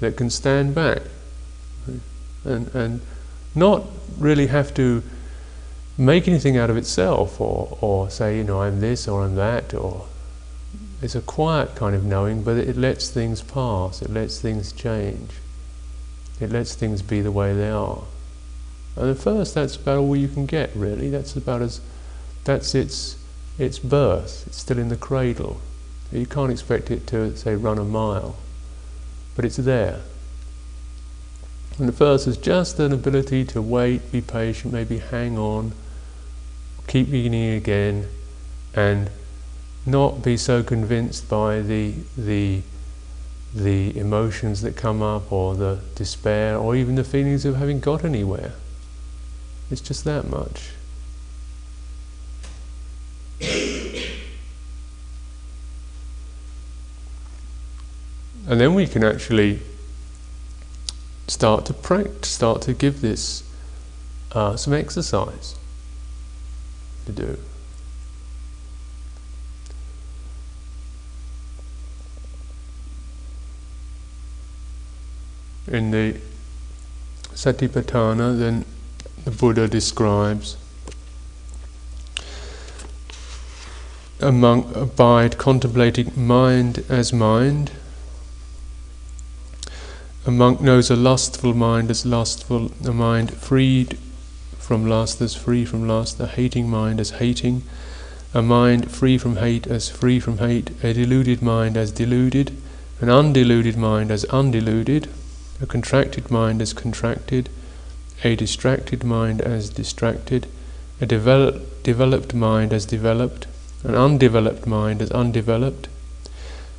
that 0.00 0.16
can 0.16 0.28
stand 0.28 0.74
back 0.74 1.00
and, 2.44 2.68
and 2.74 3.00
not 3.54 3.84
really 4.18 4.48
have 4.48 4.72
to 4.74 5.02
make 5.96 6.28
anything 6.28 6.56
out 6.56 6.70
of 6.70 6.76
itself 6.76 7.40
or, 7.40 7.76
or 7.80 8.10
say, 8.10 8.36
you 8.36 8.44
know, 8.44 8.62
I'm 8.62 8.80
this 8.80 9.08
or 9.08 9.24
I'm 9.24 9.34
that 9.36 9.74
or 9.74 10.06
it's 11.00 11.14
a 11.14 11.20
quiet 11.20 11.74
kind 11.74 11.94
of 11.94 12.04
knowing, 12.04 12.42
but 12.42 12.56
it 12.56 12.76
lets 12.76 13.08
things 13.08 13.40
pass, 13.40 14.02
it 14.02 14.10
lets 14.10 14.40
things 14.40 14.72
change. 14.72 15.30
It 16.40 16.50
lets 16.50 16.74
things 16.74 17.02
be 17.02 17.20
the 17.20 17.32
way 17.32 17.54
they 17.54 17.70
are. 17.70 18.02
And 18.96 19.10
at 19.10 19.18
first, 19.18 19.54
that's 19.54 19.76
about 19.76 19.98
all 19.98 20.16
you 20.16 20.28
can 20.28 20.46
get, 20.46 20.70
really. 20.74 21.08
That's 21.10 21.36
about 21.36 21.62
as, 21.62 21.80
that's 22.44 22.74
its, 22.74 23.16
its 23.58 23.78
birth. 23.78 24.44
It's 24.46 24.58
still 24.58 24.78
in 24.78 24.88
the 24.88 24.96
cradle. 24.96 25.60
You 26.12 26.26
can't 26.26 26.50
expect 26.50 26.90
it 26.90 27.06
to, 27.08 27.36
say, 27.36 27.54
run 27.54 27.78
a 27.78 27.84
mile, 27.84 28.36
but 29.36 29.44
it's 29.44 29.56
there. 29.56 30.00
And 31.78 31.88
the 31.88 31.92
first, 31.92 32.26
is 32.26 32.36
just 32.36 32.80
an 32.80 32.92
ability 32.92 33.44
to 33.46 33.62
wait, 33.62 34.10
be 34.10 34.20
patient, 34.20 34.72
maybe 34.72 34.98
hang 34.98 35.38
on, 35.38 35.72
keep 36.86 37.10
beginning 37.10 37.54
again, 37.54 38.08
and 38.74 39.10
not 39.86 40.22
be 40.22 40.36
so 40.36 40.62
convinced 40.62 41.28
by 41.28 41.60
the 41.60 41.94
the 42.16 42.62
the 43.54 43.96
emotions 43.96 44.60
that 44.60 44.76
come 44.76 45.02
up, 45.02 45.32
or 45.32 45.54
the 45.54 45.80
despair, 45.94 46.56
or 46.56 46.74
even 46.76 46.96
the 46.96 47.04
feelings 47.04 47.44
of 47.44 47.56
having 47.56 47.80
got 47.80 48.04
anywhere. 48.04 48.52
It's 49.70 49.80
just 49.80 50.04
that 50.04 50.28
much. 50.28 50.70
And 53.40 54.20
then 58.60 58.74
we 58.74 58.86
can 58.86 59.02
actually 59.04 59.60
start 61.26 61.66
to 61.66 61.74
practice, 61.74 62.30
start 62.30 62.62
to 62.62 62.72
give 62.72 63.02
this 63.02 63.42
uh, 64.32 64.56
some 64.56 64.72
exercise 64.72 65.56
to 67.06 67.12
do. 67.12 67.38
In 75.66 75.90
the 75.90 76.18
Satipatthana, 77.34 78.38
then 78.38 78.64
the 79.24 79.30
Buddha 79.30 79.68
describes 79.68 80.56
a 84.20 84.32
monk 84.32 84.74
abide 84.74 85.38
contemplating 85.38 86.10
mind 86.16 86.84
as 86.88 87.12
mind. 87.12 87.70
A 90.26 90.30
monk 90.30 90.60
knows 90.60 90.90
a 90.90 90.96
lustful 90.96 91.54
mind 91.54 91.88
as 91.88 92.04
lustful, 92.04 92.72
a 92.84 92.92
mind 92.92 93.32
freed 93.32 93.96
from 94.58 94.86
lust 94.86 95.20
as 95.20 95.36
free 95.36 95.64
from 95.64 95.86
lust, 95.86 96.18
a 96.18 96.26
hating 96.26 96.68
mind 96.68 96.98
as 97.00 97.10
hating, 97.10 97.62
a 98.34 98.42
mind 98.42 98.90
free 98.90 99.16
from 99.16 99.36
hate 99.36 99.66
as 99.68 99.88
free 99.88 100.18
from 100.18 100.38
hate, 100.38 100.70
a 100.82 100.92
deluded 100.92 101.40
mind 101.40 101.76
as 101.76 101.92
deluded, 101.92 102.50
an 103.00 103.08
undeluded 103.08 103.76
mind 103.76 104.10
as 104.10 104.24
undeluded, 104.26 105.08
a 105.62 105.66
contracted 105.66 106.28
mind 106.30 106.60
as 106.60 106.72
contracted, 106.72 107.48
a 108.24 108.34
distracted 108.34 109.04
mind 109.04 109.40
as 109.40 109.70
distracted, 109.70 110.48
a 111.00 111.06
develop, 111.06 111.82
developed 111.84 112.34
mind 112.34 112.72
as 112.72 112.84
developed, 112.84 113.46
an 113.84 113.94
undeveloped 113.94 114.66
mind 114.66 115.00
as 115.00 115.10
undeveloped, 115.12 115.88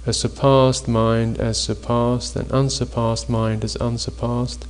a 0.06 0.13
surpassed 0.13 0.88
mind 0.88 1.38
as 1.39 1.58
surpassed, 1.58 2.36
an 2.36 2.50
unsurpassed 2.51 3.29
mind 3.29 3.63
as 3.63 3.75
unsurpassed, 3.77 4.65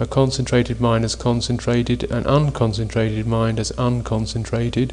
a 0.00 0.06
concentrated 0.06 0.80
mind 0.80 1.04
as 1.04 1.14
concentrated, 1.14 2.04
an 2.10 2.24
unconcentrated 2.24 3.26
mind 3.26 3.60
as 3.60 3.72
unconcentrated, 3.72 4.92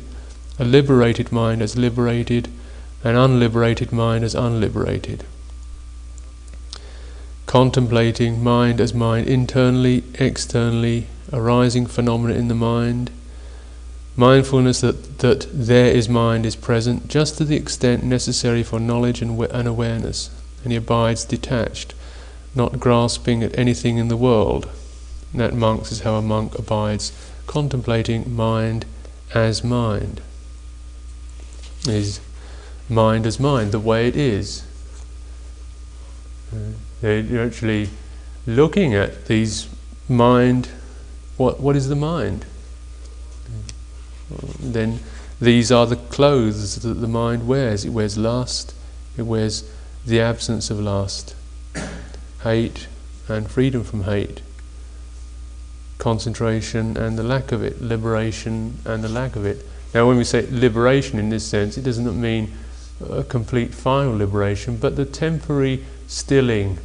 a 0.60 0.66
liberated 0.66 1.32
mind 1.32 1.62
as 1.62 1.78
liberated, 1.78 2.48
an 3.04 3.16
unliberated 3.16 3.92
mind 3.92 4.24
as 4.24 4.36
unliberated. 4.36 5.24
Contemplating 7.48 8.44
mind 8.44 8.80
as 8.80 8.94
mind 8.94 9.28
internally, 9.28 10.04
externally, 10.16 11.08
arising 11.34 11.86
phenomena 11.86 12.34
in 12.36 12.48
the 12.48 12.56
mind, 12.56 13.10
Mindfulness 14.16 14.82
that, 14.82 15.20
that 15.20 15.48
there 15.54 15.88
is 15.88 16.10
mind 16.10 16.46
is 16.46 16.56
present 16.56 17.08
just 17.08 17.38
to 17.38 17.46
the 17.46 17.56
extent 17.56 18.04
necessary 18.04 18.62
for 18.62 18.80
knowledge 18.80 19.22
and, 19.22 19.40
and 19.40 19.68
awareness, 19.68 20.30
and 20.64 20.72
he 20.72 20.78
abides 20.78 21.24
detached, 21.24 21.94
not 22.54 22.80
grasping 22.80 23.42
at 23.42 23.58
anything 23.58 23.98
in 23.98 24.10
the 24.10 24.18
world. 24.18 24.70
And 25.32 25.40
that, 25.40 25.54
monks, 25.54 25.92
is 25.92 26.02
how 26.02 26.16
a 26.16 26.22
monk 26.22 26.60
abides, 26.60 27.14
contemplating 27.48 28.36
mind 28.36 28.86
as 29.34 29.64
mind. 29.64 30.22
Is 31.88 32.20
mind 32.90 33.26
as 33.26 33.40
mind, 33.40 33.72
the 33.72 33.80
way 33.80 34.08
it 34.08 34.16
is. 34.16 34.64
Uh, 36.54 36.74
they're 37.00 37.46
actually 37.46 37.90
looking 38.46 38.94
at 38.94 39.26
these 39.26 39.70
mind. 40.10 40.70
What 41.38 41.60
what 41.62 41.76
is 41.76 41.88
the 41.88 41.96
mind? 41.96 42.46
Then 44.60 45.00
these 45.42 45.72
are 45.72 45.88
the 45.88 45.96
clothes 45.96 46.76
that 46.76 46.94
the 46.94 47.08
mind 47.08 47.48
wears. 47.48 47.84
It 47.84 47.90
wears 47.90 48.18
lust, 48.18 48.76
it 49.18 49.24
wears 49.24 49.70
the 50.06 50.22
absence 50.22 50.70
of 50.70 50.80
lust, 50.80 51.36
hate 52.44 52.88
and 53.28 53.50
freedom 53.50 53.84
from 53.84 54.04
hate, 54.04 54.42
concentration 55.98 56.96
and 56.96 57.18
the 57.18 57.24
lack 57.24 57.52
of 57.52 57.64
it, 57.64 57.82
liberation 57.82 58.78
and 58.86 59.04
the 59.04 59.10
lack 59.10 59.36
of 59.36 59.46
it. 59.46 59.66
Now, 59.94 60.08
when 60.08 60.18
we 60.18 60.24
say 60.24 60.48
liberation 60.50 61.18
in 61.18 61.30
this 61.30 61.46
sense, 61.46 61.78
it 61.78 61.84
does 61.84 62.00
not 62.00 62.14
mean 62.14 62.54
a 63.10 63.24
complete 63.24 63.74
final 63.74 64.16
liberation, 64.16 64.78
but 64.78 64.96
the 64.96 65.06
temporary 65.06 65.84
stilling 66.08 66.78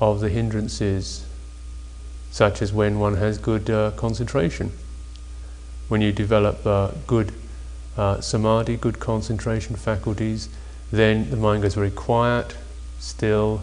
of 0.00 0.20
the 0.20 0.28
hindrances, 0.28 1.26
such 2.30 2.62
as 2.62 2.72
when 2.72 2.98
one 2.98 3.16
has 3.16 3.38
good 3.38 3.68
uh, 3.68 3.90
concentration 3.92 4.72
when 5.88 6.00
you 6.00 6.12
develop 6.12 6.66
uh, 6.66 6.90
good 7.06 7.32
uh, 7.96 8.20
samadhi, 8.20 8.76
good 8.76 8.98
concentration 8.98 9.76
faculties, 9.76 10.48
then 10.90 11.30
the 11.30 11.36
mind 11.36 11.62
goes 11.62 11.74
very 11.74 11.90
quiet, 11.90 12.56
still. 12.98 13.62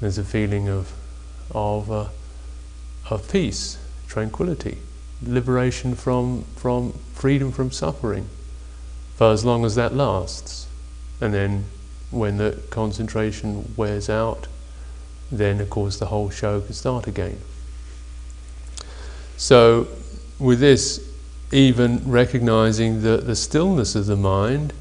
There's 0.00 0.18
a 0.18 0.24
feeling 0.24 0.68
of 0.68 0.92
of 1.50 1.90
uh, 1.90 2.08
of 3.10 3.30
peace, 3.30 3.78
tranquility, 4.06 4.78
liberation 5.22 5.94
from 5.94 6.44
from 6.56 6.92
freedom 7.14 7.52
from 7.52 7.70
suffering, 7.70 8.28
for 9.16 9.30
as 9.32 9.44
long 9.44 9.64
as 9.64 9.74
that 9.74 9.94
lasts. 9.94 10.66
And 11.20 11.34
then, 11.34 11.64
when 12.10 12.36
the 12.36 12.60
concentration 12.70 13.74
wears 13.76 14.08
out, 14.08 14.46
then 15.32 15.60
of 15.60 15.68
course 15.68 15.98
the 15.98 16.06
whole 16.06 16.30
show 16.30 16.60
can 16.60 16.74
start 16.74 17.06
again. 17.06 17.40
So, 19.36 19.88
with 20.38 20.60
this 20.60 21.07
even 21.50 22.02
recognizing 22.04 23.02
the, 23.02 23.18
the 23.18 23.36
stillness 23.36 23.94
of 23.94 24.06
the 24.06 24.16
mind 24.16 24.72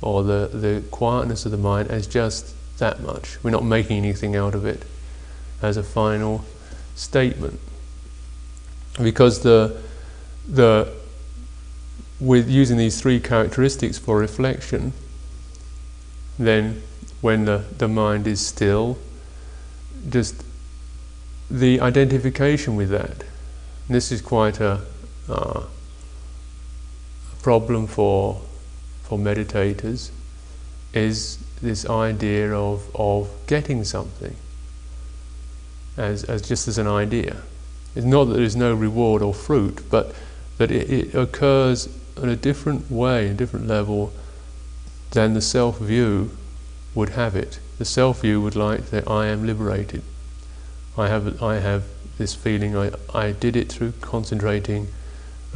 or 0.00 0.22
the, 0.22 0.50
the 0.52 0.82
quietness 0.90 1.44
of 1.44 1.52
the 1.52 1.58
mind 1.58 1.90
as 1.90 2.06
just 2.06 2.54
that 2.78 3.00
much. 3.00 3.42
We're 3.42 3.50
not 3.50 3.64
making 3.64 3.98
anything 3.98 4.36
out 4.36 4.54
of 4.54 4.64
it 4.64 4.84
as 5.62 5.76
a 5.76 5.82
final 5.82 6.44
statement. 6.94 7.60
Because 9.00 9.42
the, 9.42 9.80
the, 10.48 10.92
with 12.20 12.48
using 12.48 12.78
these 12.78 13.00
three 13.00 13.20
characteristics 13.20 13.98
for 13.98 14.18
reflection, 14.18 14.92
then 16.38 16.82
when 17.20 17.44
the, 17.44 17.64
the 17.78 17.88
mind 17.88 18.26
is 18.26 18.44
still, 18.44 18.98
just 20.08 20.44
the 21.50 21.80
identification 21.80 22.76
with 22.76 22.90
that. 22.90 23.24
this 23.88 24.12
is 24.12 24.20
quite 24.20 24.60
a 24.60 24.80
uh, 25.28 25.64
problem 27.48 27.86
for 27.86 28.38
for 29.04 29.18
meditators 29.18 30.10
is 30.92 31.38
this 31.62 31.88
idea 31.88 32.52
of, 32.52 32.94
of 32.94 33.30
getting 33.46 33.84
something 33.84 34.36
as, 35.96 36.24
as 36.24 36.42
just 36.42 36.68
as 36.68 36.76
an 36.76 36.86
idea. 36.86 37.38
It's 37.96 38.04
not 38.04 38.24
that 38.26 38.34
there's 38.34 38.54
no 38.54 38.74
reward 38.74 39.22
or 39.22 39.32
fruit, 39.32 39.80
but 39.88 40.14
that 40.58 40.70
it, 40.70 40.90
it 40.90 41.14
occurs 41.14 41.88
in 42.22 42.28
a 42.28 42.36
different 42.36 42.90
way, 42.90 43.28
a 43.28 43.32
different 43.32 43.66
level 43.66 44.12
than 45.12 45.32
the 45.32 45.40
self 45.40 45.78
view 45.78 46.30
would 46.94 47.08
have 47.20 47.34
it. 47.34 47.60
The 47.78 47.86
self 47.86 48.20
view 48.20 48.42
would 48.42 48.56
like 48.56 48.90
that 48.90 49.08
I 49.08 49.28
am 49.28 49.46
liberated. 49.46 50.02
I 50.98 51.08
have 51.08 51.42
I 51.42 51.60
have 51.60 51.84
this 52.18 52.34
feeling 52.34 52.76
I, 52.76 52.90
I 53.14 53.32
did 53.32 53.56
it 53.56 53.72
through 53.72 53.92
concentrating 54.02 54.88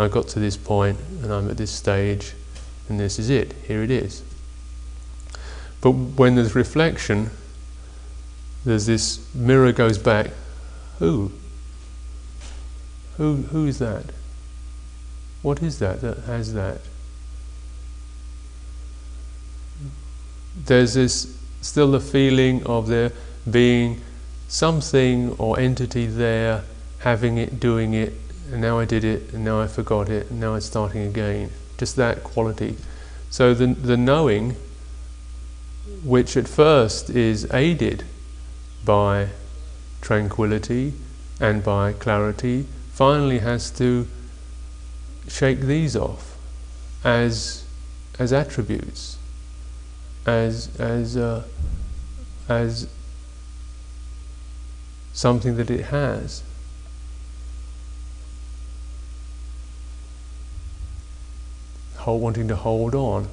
I 0.03 0.09
got 0.09 0.29
to 0.29 0.41
this 0.41 0.57
point 0.57 0.99
and 1.23 1.33
I'm 1.33 1.49
at 1.49 1.57
this 1.57 1.71
stage 1.71 2.35
and 2.88 2.99
this 2.99 3.19
is 3.19 3.31
it, 3.31 3.53
here 3.67 3.83
it 3.83 3.91
is. 3.91 4.23
But 5.81 5.91
when 5.91 6.35
there's 6.35 6.55
reflection, 6.55 7.31
there's 8.65 8.87
this 8.87 9.35
mirror 9.35 9.73
goes 9.73 9.99
back, 9.99 10.31
who? 10.99 11.33
Who 13.17 13.37
who 13.37 13.67
is 13.67 13.79
that? 13.79 14.05
What 15.43 15.62
is 15.62 15.79
that 15.81 16.01
that 16.01 16.19
has 16.21 16.55
that? 16.55 16.81
There's 20.57 20.95
this 20.95 21.37
still 21.61 21.91
the 21.91 22.01
feeling 22.01 22.65
of 22.65 22.87
there 22.87 23.12
being 23.51 24.01
something 24.49 25.33
or 25.38 25.59
entity 25.59 26.07
there, 26.07 26.62
having 27.01 27.38
it, 27.38 27.59
doing 27.59 27.95
it, 27.95 28.22
and 28.53 28.61
now 28.61 28.79
I 28.79 28.85
did 28.85 29.03
it, 29.03 29.33
and 29.33 29.45
now 29.45 29.62
I 29.62 29.67
forgot 29.67 30.11
it, 30.11 30.31
and 30.31 30.38
now 30.38 30.55
it's 30.55 30.67
starting 30.67 31.03
again. 31.03 31.51
Just 31.79 31.97
that 31.97 32.23
quality. 32.23 32.77
So 33.31 33.55
the, 33.55 33.69
the 33.69 33.97
knowing, 33.97 34.57
which 36.05 36.37
at 36.37 36.47
first 36.47 37.09
is 37.09 37.51
aided 37.53 38.05
by 38.85 39.29
tranquility 40.03 40.93
and 41.41 41.65
by 41.65 41.95
clarity, 41.95 42.67
finally 42.93 43.38
has 43.38 43.71
to 43.71 44.07
shake 45.29 45.61
these 45.61 45.97
off 45.97 46.37
as 47.03 47.65
as 48.19 48.35
attributes, 48.35 49.17
as 50.27 50.69
as 50.79 51.17
uh, 51.17 51.45
as 52.51 52.87
something 55.15 55.57
that 55.57 55.71
it 55.71 55.87
has. 55.87 56.43
Hold, 62.03 62.21
wanting 62.21 62.49
to 62.49 62.57
hold 62.57 62.97
on, 62.97 63.29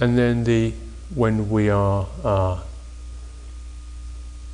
and 0.00 0.16
then 0.16 0.44
the 0.44 0.72
when 1.14 1.50
we 1.50 1.68
are 1.68 2.06
uh, 2.24 2.60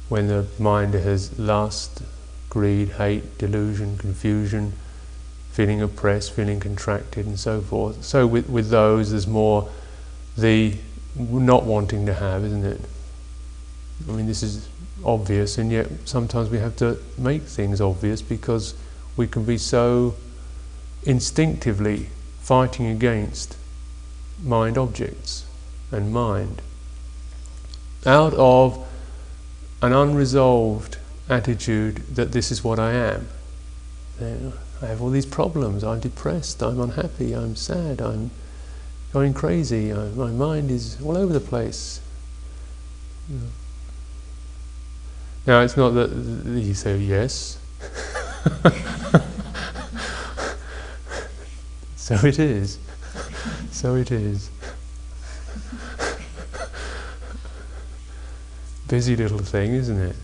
when 0.09 0.26
the 0.26 0.46
mind 0.59 0.94
has 0.94 1.38
lust, 1.38 2.02
greed, 2.48 2.88
hate, 2.88 3.38
delusion, 3.38 3.96
confusion, 3.96 4.72
feeling 5.52 5.80
oppressed, 5.80 6.33
feeling 6.33 6.59
contracted, 6.59 7.26
and 7.26 7.38
so 7.38 7.61
forth. 7.61 8.04
So 8.04 8.26
with 8.26 8.48
with 8.48 8.70
those, 8.70 9.12
there's 9.12 9.28
more 9.28 9.70
the 10.37 10.74
not 11.16 11.62
wanting 11.62 12.06
to 12.06 12.14
have, 12.14 12.44
isn't 12.44 12.64
it? 12.64 12.80
I 14.09 14.12
mean, 14.12 14.26
this 14.26 14.42
is 14.42 14.68
obvious, 15.04 15.59
and 15.59 15.70
yet 15.70 15.87
sometimes 16.06 16.50
we 16.50 16.59
have 16.59 16.74
to 16.76 16.98
make 17.16 17.42
things 17.42 17.80
obvious 17.80 18.20
because 18.20 18.74
we 19.16 19.28
can 19.28 19.44
be 19.44 19.59
so 19.59 20.16
instinctively 21.04 22.09
fighting 22.40 22.87
against 22.87 23.56
mind 24.42 24.79
objects 24.79 25.44
and 25.90 26.12
mind 26.12 26.62
out 28.07 28.33
of 28.35 28.87
an 29.83 29.92
unresolved 29.92 30.96
attitude 31.29 31.96
that 32.14 32.33
this 32.33 32.50
is 32.50 32.64
what 32.64 32.79
I 32.79 32.92
am. 32.92 33.29
I 34.83 34.87
have 34.87 35.03
all 35.03 35.11
these 35.11 35.26
problems. 35.26 35.85
I'm 35.85 36.00
depressed. 36.00 36.62
I'm 36.62 36.81
unhappy. 36.81 37.35
I'm 37.35 37.57
sad. 37.57 38.00
I'm 38.00 38.31
going 39.12 39.35
crazy. 39.35 39.92
I, 39.92 40.09
my 40.11 40.31
mind 40.31 40.70
is 40.70 41.00
all 41.03 41.16
over 41.16 41.33
the 41.33 41.40
place. 41.40 42.00
Now, 45.46 45.62
it's 45.62 45.76
not 45.76 45.90
that 45.90 46.11
you 46.11 46.74
say 46.74 46.96
yes. 46.98 47.59
so 51.96 52.14
it 52.26 52.38
is. 52.38 52.79
So 53.70 53.94
it 53.94 54.11
is. 54.11 54.50
Busy 58.88 59.16
little 59.16 59.38
thing, 59.38 59.74
isn't 59.74 59.98
it? 59.98 60.16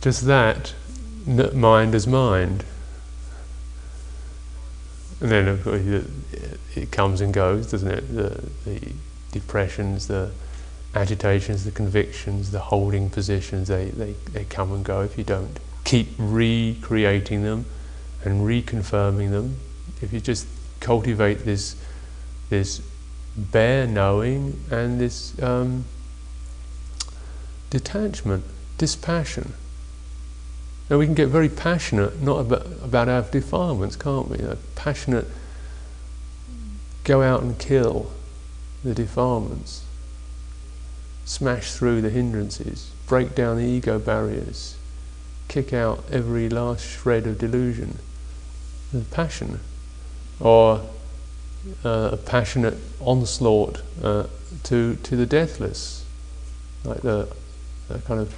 Just 0.00 0.26
that, 0.26 0.72
mind 1.26 1.94
as 1.94 2.06
mind. 2.06 2.64
And 5.20 5.30
then 5.30 5.48
of 5.48 5.64
course, 5.64 5.82
it 6.76 6.92
comes 6.92 7.20
and 7.20 7.34
goes, 7.34 7.70
doesn't 7.72 7.90
it? 7.90 8.14
The, 8.14 8.42
the 8.64 8.92
depressions, 9.32 10.06
the 10.06 10.30
agitations, 10.94 11.64
the 11.64 11.72
convictions, 11.72 12.52
the 12.52 12.60
holding 12.60 13.10
positions, 13.10 13.68
they, 13.68 13.86
they, 13.86 14.12
they 14.32 14.44
come 14.44 14.72
and 14.72 14.84
go 14.84 15.00
if 15.02 15.18
you 15.18 15.24
don't 15.24 15.58
keep 15.86 16.08
recreating 16.18 17.42
them 17.42 17.64
and 18.24 18.42
reconfirming 18.42 19.30
them. 19.30 19.56
If 20.02 20.12
you 20.12 20.20
just 20.20 20.46
cultivate 20.80 21.44
this, 21.44 21.76
this 22.50 22.82
bare 23.36 23.86
knowing 23.86 24.60
and 24.70 25.00
this 25.00 25.40
um, 25.40 25.84
detachment, 27.70 28.44
dispassion. 28.78 29.54
Now 30.90 30.98
we 30.98 31.06
can 31.06 31.14
get 31.14 31.28
very 31.28 31.48
passionate, 31.48 32.20
not 32.20 32.40
about, 32.40 32.66
about 32.82 33.08
our 33.08 33.22
defilements, 33.22 33.94
can't 33.94 34.28
we? 34.28 34.38
Passionate, 34.74 35.26
go 37.04 37.22
out 37.22 37.42
and 37.42 37.58
kill 37.58 38.10
the 38.82 38.92
defilements, 38.92 39.84
smash 41.24 41.72
through 41.72 42.02
the 42.02 42.10
hindrances, 42.10 42.90
break 43.06 43.36
down 43.36 43.56
the 43.56 43.64
ego 43.64 43.98
barriers, 44.00 44.75
kick 45.48 45.72
out 45.72 46.04
every 46.10 46.48
last 46.48 46.84
shred 46.84 47.26
of 47.26 47.38
delusion, 47.38 47.98
the 48.92 49.00
passion, 49.00 49.60
or 50.40 50.82
uh, 51.84 52.10
a 52.12 52.16
passionate 52.16 52.78
onslaught 53.00 53.82
uh, 54.02 54.26
to 54.64 54.96
to 54.96 55.16
the 55.16 55.26
deathless, 55.26 56.04
like 56.84 57.02
the, 57.02 57.28
the 57.88 57.98
kind 58.00 58.20
of 58.20 58.34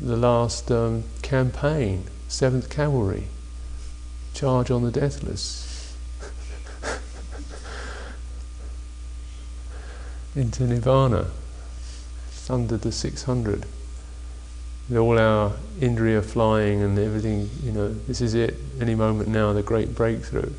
the 0.00 0.16
last 0.16 0.70
um, 0.70 1.04
campaign, 1.22 2.04
Seventh 2.28 2.68
Cavalry, 2.68 3.28
charge 4.34 4.70
on 4.70 4.82
the 4.82 4.90
deathless. 4.90 5.96
into 10.34 10.64
nirvana, 10.64 11.26
under 12.50 12.76
the 12.76 12.92
600. 12.92 13.64
All 14.92 15.18
our 15.18 15.52
indriya 15.80 16.22
flying 16.22 16.82
and 16.82 16.98
everything, 16.98 17.48
you 17.62 17.72
know, 17.72 17.88
this 17.88 18.20
is 18.20 18.34
it, 18.34 18.54
any 18.80 18.94
moment 18.94 19.28
now, 19.30 19.52
the 19.52 19.62
great 19.62 19.94
breakthrough. 19.94 20.52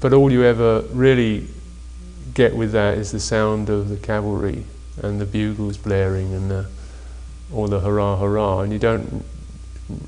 But 0.00 0.12
all 0.12 0.32
you 0.32 0.42
ever 0.42 0.80
really 0.92 1.46
get 2.34 2.56
with 2.56 2.72
that 2.72 2.98
is 2.98 3.12
the 3.12 3.20
sound 3.20 3.70
of 3.70 3.88
the 3.88 3.96
cavalry 3.96 4.64
and 5.00 5.20
the 5.20 5.26
bugles 5.26 5.76
blaring 5.76 6.34
and 6.34 6.50
the 6.50 6.66
or 7.52 7.68
the 7.68 7.80
hurrah 7.80 8.16
hurrah, 8.18 8.60
and 8.60 8.72
you 8.72 8.78
don't, 8.78 9.24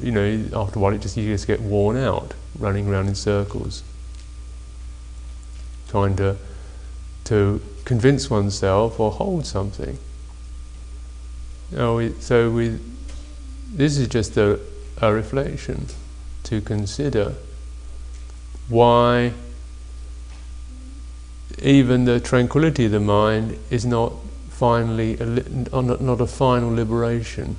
you 0.00 0.10
know, 0.10 0.44
after 0.60 0.78
a 0.78 0.82
while 0.82 0.92
it 0.92 1.00
just 1.00 1.16
you 1.16 1.32
just 1.32 1.46
get 1.46 1.60
worn 1.60 1.96
out, 1.96 2.34
running 2.58 2.88
around 2.88 3.06
in 3.06 3.14
circles, 3.14 3.84
trying 5.88 6.16
to 6.16 6.36
to 7.24 7.60
convince 7.84 8.28
oneself 8.28 8.98
or 8.98 9.12
hold 9.12 9.46
something. 9.46 9.98
Oh, 11.76 12.08
so 12.20 12.50
we, 12.50 12.78
this 13.72 13.98
is 13.98 14.08
just 14.08 14.36
a, 14.36 14.58
a 15.02 15.12
reflection 15.12 15.86
to 16.44 16.60
consider 16.60 17.34
why 18.68 19.32
even 21.60 22.04
the 22.04 22.20
tranquility 22.20 22.86
of 22.86 22.92
the 22.92 23.00
mind 23.00 23.58
is 23.70 23.84
not 23.84 24.12
finally 24.50 25.18
a 25.18 25.24
li- 25.24 25.66
not 25.72 26.20
a 26.20 26.26
final 26.26 26.70
liberation. 26.70 27.56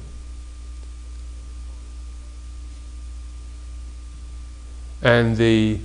And 5.01 5.37
the 5.37 5.79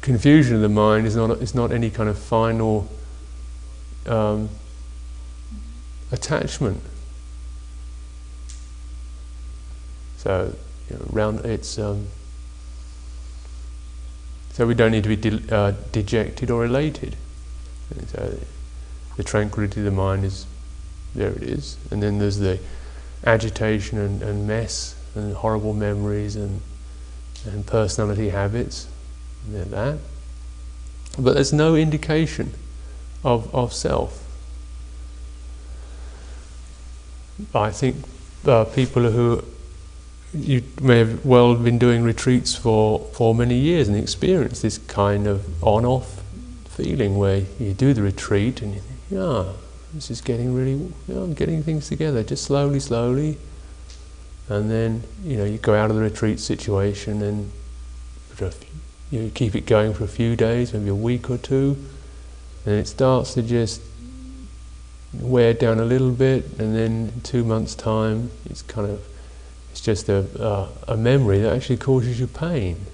confusion 0.00 0.56
of 0.56 0.62
the 0.62 0.68
mind 0.68 1.06
is 1.06 1.16
not 1.16 1.30
is 1.42 1.54
not 1.54 1.72
any 1.72 1.90
kind 1.90 2.08
of 2.08 2.18
final 2.18 2.88
um, 4.06 4.48
attachment. 6.12 6.80
So 10.18 10.54
you 10.90 10.96
know, 10.96 11.06
round 11.10 11.44
it's 11.44 11.78
um, 11.78 12.06
so 14.52 14.66
we 14.66 14.74
don't 14.74 14.92
need 14.92 15.02
to 15.04 15.08
be 15.08 15.16
de- 15.16 15.54
uh, 15.54 15.74
dejected 15.92 16.50
or 16.50 16.64
elated. 16.64 17.16
So 18.08 18.38
the 19.16 19.22
tranquility 19.22 19.80
of 19.80 19.84
the 19.84 19.90
mind 19.90 20.24
is 20.24 20.46
there 21.14 21.30
it 21.30 21.42
is. 21.42 21.76
And 21.90 22.02
then 22.02 22.18
there's 22.18 22.38
the 22.38 22.58
agitation 23.24 23.98
and, 23.98 24.22
and 24.22 24.46
mess 24.46 24.94
and 25.14 25.34
horrible 25.34 25.72
memories 25.72 26.36
and, 26.36 26.60
and 27.44 27.66
personality 27.66 28.30
habits. 28.30 28.88
And 29.46 29.72
that. 29.72 29.98
But 31.18 31.34
there's 31.34 31.52
no 31.52 31.74
indication 31.74 32.52
of, 33.24 33.52
of 33.54 33.72
self. 33.72 34.25
I 37.54 37.70
think 37.70 37.96
people 38.74 39.10
who 39.10 39.44
you 40.32 40.62
may 40.80 40.98
have 40.98 41.24
well 41.24 41.54
been 41.54 41.78
doing 41.78 42.02
retreats 42.02 42.54
for, 42.54 43.00
for 43.14 43.34
many 43.34 43.56
years 43.56 43.88
and 43.88 43.96
experience 43.96 44.60
this 44.62 44.78
kind 44.78 45.26
of 45.26 45.62
on-off 45.64 46.22
feeling 46.68 47.16
where 47.16 47.42
you 47.58 47.72
do 47.72 47.94
the 47.94 48.02
retreat 48.02 48.60
and 48.60 48.74
you 48.74 48.80
think, 48.80 49.00
yeah, 49.10 49.44
this 49.94 50.10
is 50.10 50.20
getting 50.20 50.54
really, 50.54 50.92
yeah, 51.08 51.16
I'm 51.16 51.32
getting 51.32 51.62
things 51.62 51.88
together, 51.88 52.22
just 52.22 52.44
slowly, 52.44 52.80
slowly. 52.80 53.38
And 54.48 54.70
then, 54.70 55.02
you 55.24 55.38
know, 55.38 55.44
you 55.44 55.58
go 55.58 55.74
out 55.74 55.90
of 55.90 55.96
the 55.96 56.02
retreat 56.02 56.38
situation 56.38 57.22
and 57.22 57.50
you 59.10 59.30
keep 59.34 59.54
it 59.54 59.66
going 59.66 59.94
for 59.94 60.04
a 60.04 60.08
few 60.08 60.36
days, 60.36 60.72
maybe 60.72 60.88
a 60.88 60.94
week 60.94 61.30
or 61.30 61.38
two. 61.38 61.76
and 62.66 62.74
it 62.74 62.88
starts 62.88 63.34
to 63.34 63.42
just 63.42 63.80
wear 65.20 65.54
down 65.54 65.80
a 65.80 65.84
little 65.84 66.10
bit, 66.10 66.44
and 66.58 66.74
then 66.74 67.12
two 67.22 67.44
months' 67.44 67.74
time, 67.74 68.30
it's 68.46 68.62
kind 68.62 68.90
of 68.90 69.02
it's 69.70 69.80
just 69.80 70.08
a, 70.08 70.24
uh, 70.42 70.68
a 70.88 70.96
memory 70.96 71.40
that 71.40 71.54
actually 71.54 71.76
causes 71.76 72.18
you 72.18 72.26
pain 72.26 72.86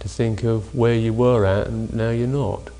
to 0.00 0.08
think 0.08 0.42
of 0.42 0.74
where 0.74 0.94
you 0.94 1.12
were 1.12 1.46
at 1.46 1.68
and 1.68 1.94
now 1.94 2.10
you're 2.10 2.26
not. 2.26 2.70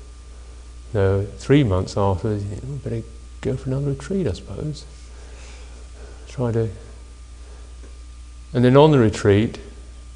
So 0.91 1.25
three 1.37 1.63
months 1.63 1.95
after, 1.95 2.35
you 2.35 2.57
oh, 2.67 2.75
better 2.83 3.01
go 3.39 3.55
for 3.55 3.69
another 3.69 3.91
retreat, 3.91 4.27
I 4.27 4.33
suppose. 4.33 4.85
Try 6.27 6.51
to, 6.51 6.69
and 8.53 8.65
then 8.65 8.75
on 8.75 8.91
the 8.91 8.99
retreat, 8.99 9.57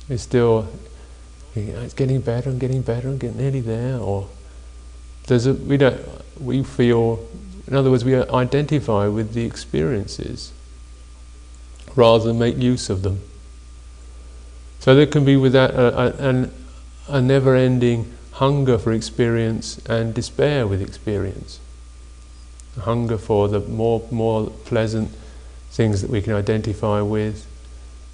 it's 0.10 0.24
still 0.24 0.68
it's 1.56 1.94
getting 1.94 2.22
better 2.22 2.50
and 2.50 2.60
getting 2.60 2.82
better 2.82 3.08
and 3.08 3.20
getting 3.20 3.38
nearly 3.38 3.62
there. 3.62 3.98
Or 3.98 4.28
there's 5.28 5.46
a 5.46 5.54
we 5.54 5.78
don't 5.78 6.00
we 6.40 6.64
feel, 6.64 7.26
in 7.68 7.76
other 7.76 7.92
words, 7.92 8.06
we 8.06 8.16
identify 8.16 9.08
with 9.08 9.34
the 9.34 9.46
experiences 9.46 10.54
rather 11.96 12.26
than 12.26 12.40
make 12.40 12.58
use 12.58 12.90
of 12.90 13.02
them. 13.02 13.22
So 14.80 14.96
there 14.96 15.08
can 15.08 15.26
be 15.26 15.36
with 15.36 15.52
that 15.54 15.72
a, 15.72 15.98
uh, 15.98 16.14
uh, 16.20 16.48
a, 17.10 17.18
a 17.18 17.22
never-ending 17.22 18.14
hunger 18.34 18.78
for 18.78 18.94
experience 18.94 19.80
and 19.88 20.14
despair 20.14 20.66
with 20.66 20.82
experience. 20.82 21.60
A 22.78 22.82
hunger 22.82 23.18
for 23.18 23.48
the 23.48 23.60
more 23.60 24.04
more 24.12 24.50
pleasant 24.66 25.12
things 25.72 26.02
that 26.02 26.12
we 26.12 26.22
can 26.22 26.34
identify 26.34 27.02
with, 27.02 27.48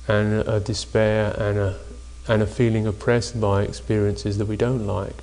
and 0.07 0.33
a, 0.33 0.55
a 0.55 0.59
despair 0.59 1.35
and 1.37 1.59
a 1.59 1.79
and 2.27 2.41
a 2.41 2.47
feeling 2.47 2.87
oppressed 2.87 3.39
by 3.39 3.63
experiences 3.63 4.37
that 4.37 4.45
we 4.45 4.55
don't 4.55 4.87
like. 4.87 5.21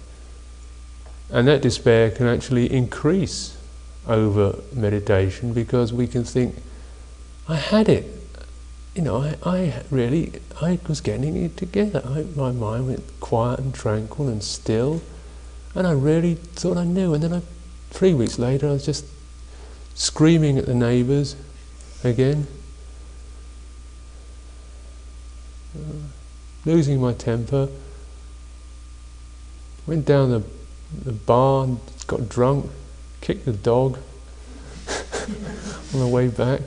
And 1.31 1.49
that 1.49 1.63
despair 1.63 2.11
can 2.11 2.27
actually 2.27 2.71
increase 2.71 3.57
over 4.07 4.59
meditation 4.73 5.53
because 5.53 5.93
we 5.93 6.07
can 6.07 6.25
think, 6.25 6.57
I 7.49 7.57
had 7.57 7.89
it. 7.89 8.07
You 8.95 9.03
know, 9.03 9.23
I, 9.23 9.37
I 9.45 9.83
really, 9.91 10.33
I 10.61 10.79
was 10.89 11.01
getting 11.01 11.37
it 11.37 11.57
together. 11.57 12.03
I, 12.05 12.25
my 12.37 12.51
mind 12.51 12.89
went 12.89 13.21
quiet 13.21 13.61
and 13.61 13.75
tranquil 13.75 14.29
and 14.29 14.43
still, 14.43 15.01
and 15.75 15.87
I 15.87 15.93
really 15.93 16.35
thought 16.35 16.77
I 16.77 16.85
knew. 16.85 17.15
And 17.15 17.23
then 17.23 17.33
I, 17.33 17.43
three 17.91 18.15
weeks 18.15 18.39
later, 18.39 18.69
I 18.69 18.73
was 18.73 18.85
just 18.85 19.05
screaming 19.95 20.59
at 20.59 20.67
the 20.67 20.75
neighbours 20.75 21.37
again. 22.03 22.47
Uh, 25.77 26.09
losing 26.65 27.01
my 27.01 27.13
temper. 27.13 27.69
Went 29.87 30.05
down 30.05 30.31
the, 30.31 30.43
the 31.05 31.13
bar, 31.13 31.69
got 32.07 32.29
drunk, 32.29 32.71
kicked 33.21 33.45
the 33.45 33.53
dog 33.53 33.99
on 35.95 36.01
the 36.01 36.09
way 36.09 36.29
back. 36.29 36.61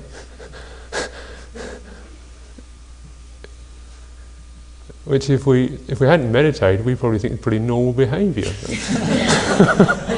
Which, 5.05 5.29
if 5.29 5.45
we 5.45 5.79
if 5.87 5.99
we 5.99 6.07
hadn't 6.07 6.31
meditated, 6.31 6.85
we'd 6.85 6.97
probably 6.99 7.19
think 7.19 7.33
it's 7.33 7.43
pretty 7.43 7.59
normal 7.59 7.91
behaviour. 7.91 8.51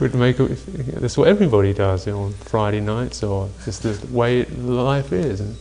We'd 0.00 0.14
make 0.14 0.40
it, 0.40 0.56
that's 1.00 1.16
what 1.16 1.28
everybody 1.28 1.72
does 1.72 2.06
you 2.06 2.12
know, 2.12 2.22
on 2.24 2.32
Friday 2.32 2.80
nights, 2.80 3.22
or 3.22 3.48
just 3.64 3.84
the 3.84 3.98
way 4.10 4.44
life 4.44 5.12
is. 5.12 5.40
And, 5.40 5.56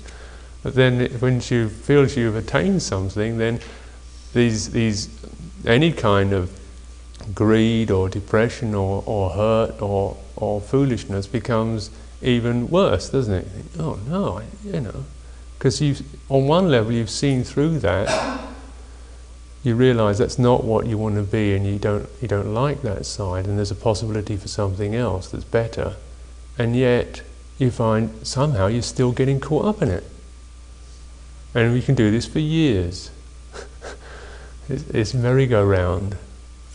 but 0.63 0.73
then 0.73 1.05
when 1.19 1.35
you 1.49 1.69
feel 1.69 2.07
you've 2.07 2.35
attained 2.35 2.81
something, 2.81 3.37
then 3.37 3.59
these, 4.33 4.71
these, 4.71 5.09
any 5.65 5.91
kind 5.91 6.33
of 6.33 6.51
greed 7.33 7.91
or 7.91 8.09
depression 8.09 8.73
or, 8.75 9.03
or 9.05 9.31
hurt 9.31 9.81
or, 9.81 10.17
or 10.35 10.61
foolishness 10.61 11.27
becomes 11.27 11.89
even 12.21 12.69
worse, 12.69 13.09
doesn't 13.09 13.33
it? 13.33 13.47
Oh 13.77 13.99
no, 14.07 14.39
I, 14.39 14.45
you 14.63 14.79
know, 14.79 15.05
because 15.57 15.81
you 15.81 15.95
on 16.29 16.47
one 16.47 16.69
level 16.69 16.91
you've 16.91 17.09
seen 17.09 17.43
through 17.43 17.79
that. 17.79 18.39
You 19.63 19.75
realise 19.75 20.17
that's 20.17 20.37
not 20.37 20.65
what 20.65 20.87
you 20.87 20.97
want 20.97 21.15
to 21.15 21.23
be, 21.23 21.55
and 21.55 21.65
you 21.65 21.79
don't 21.79 22.09
you 22.21 22.27
don't 22.27 22.53
like 22.53 22.81
that 22.81 23.05
side, 23.05 23.45
and 23.45 23.57
there's 23.57 23.71
a 23.71 23.75
possibility 23.75 24.35
for 24.35 24.49
something 24.49 24.93
else 24.93 25.31
that's 25.31 25.45
better, 25.45 25.95
and 26.57 26.75
yet 26.75 27.21
you 27.57 27.71
find 27.71 28.27
somehow 28.27 28.67
you're 28.67 28.81
still 28.81 29.13
getting 29.13 29.39
caught 29.39 29.65
up 29.65 29.81
in 29.81 29.89
it. 29.89 30.03
And 31.55 31.71
we 31.71 31.81
can 31.81 31.95
do 31.95 32.09
this 32.11 32.25
for 32.25 32.39
years. 32.39 33.11
it's, 34.69 34.89
it's 34.89 35.13
merry-go-round 35.13 36.17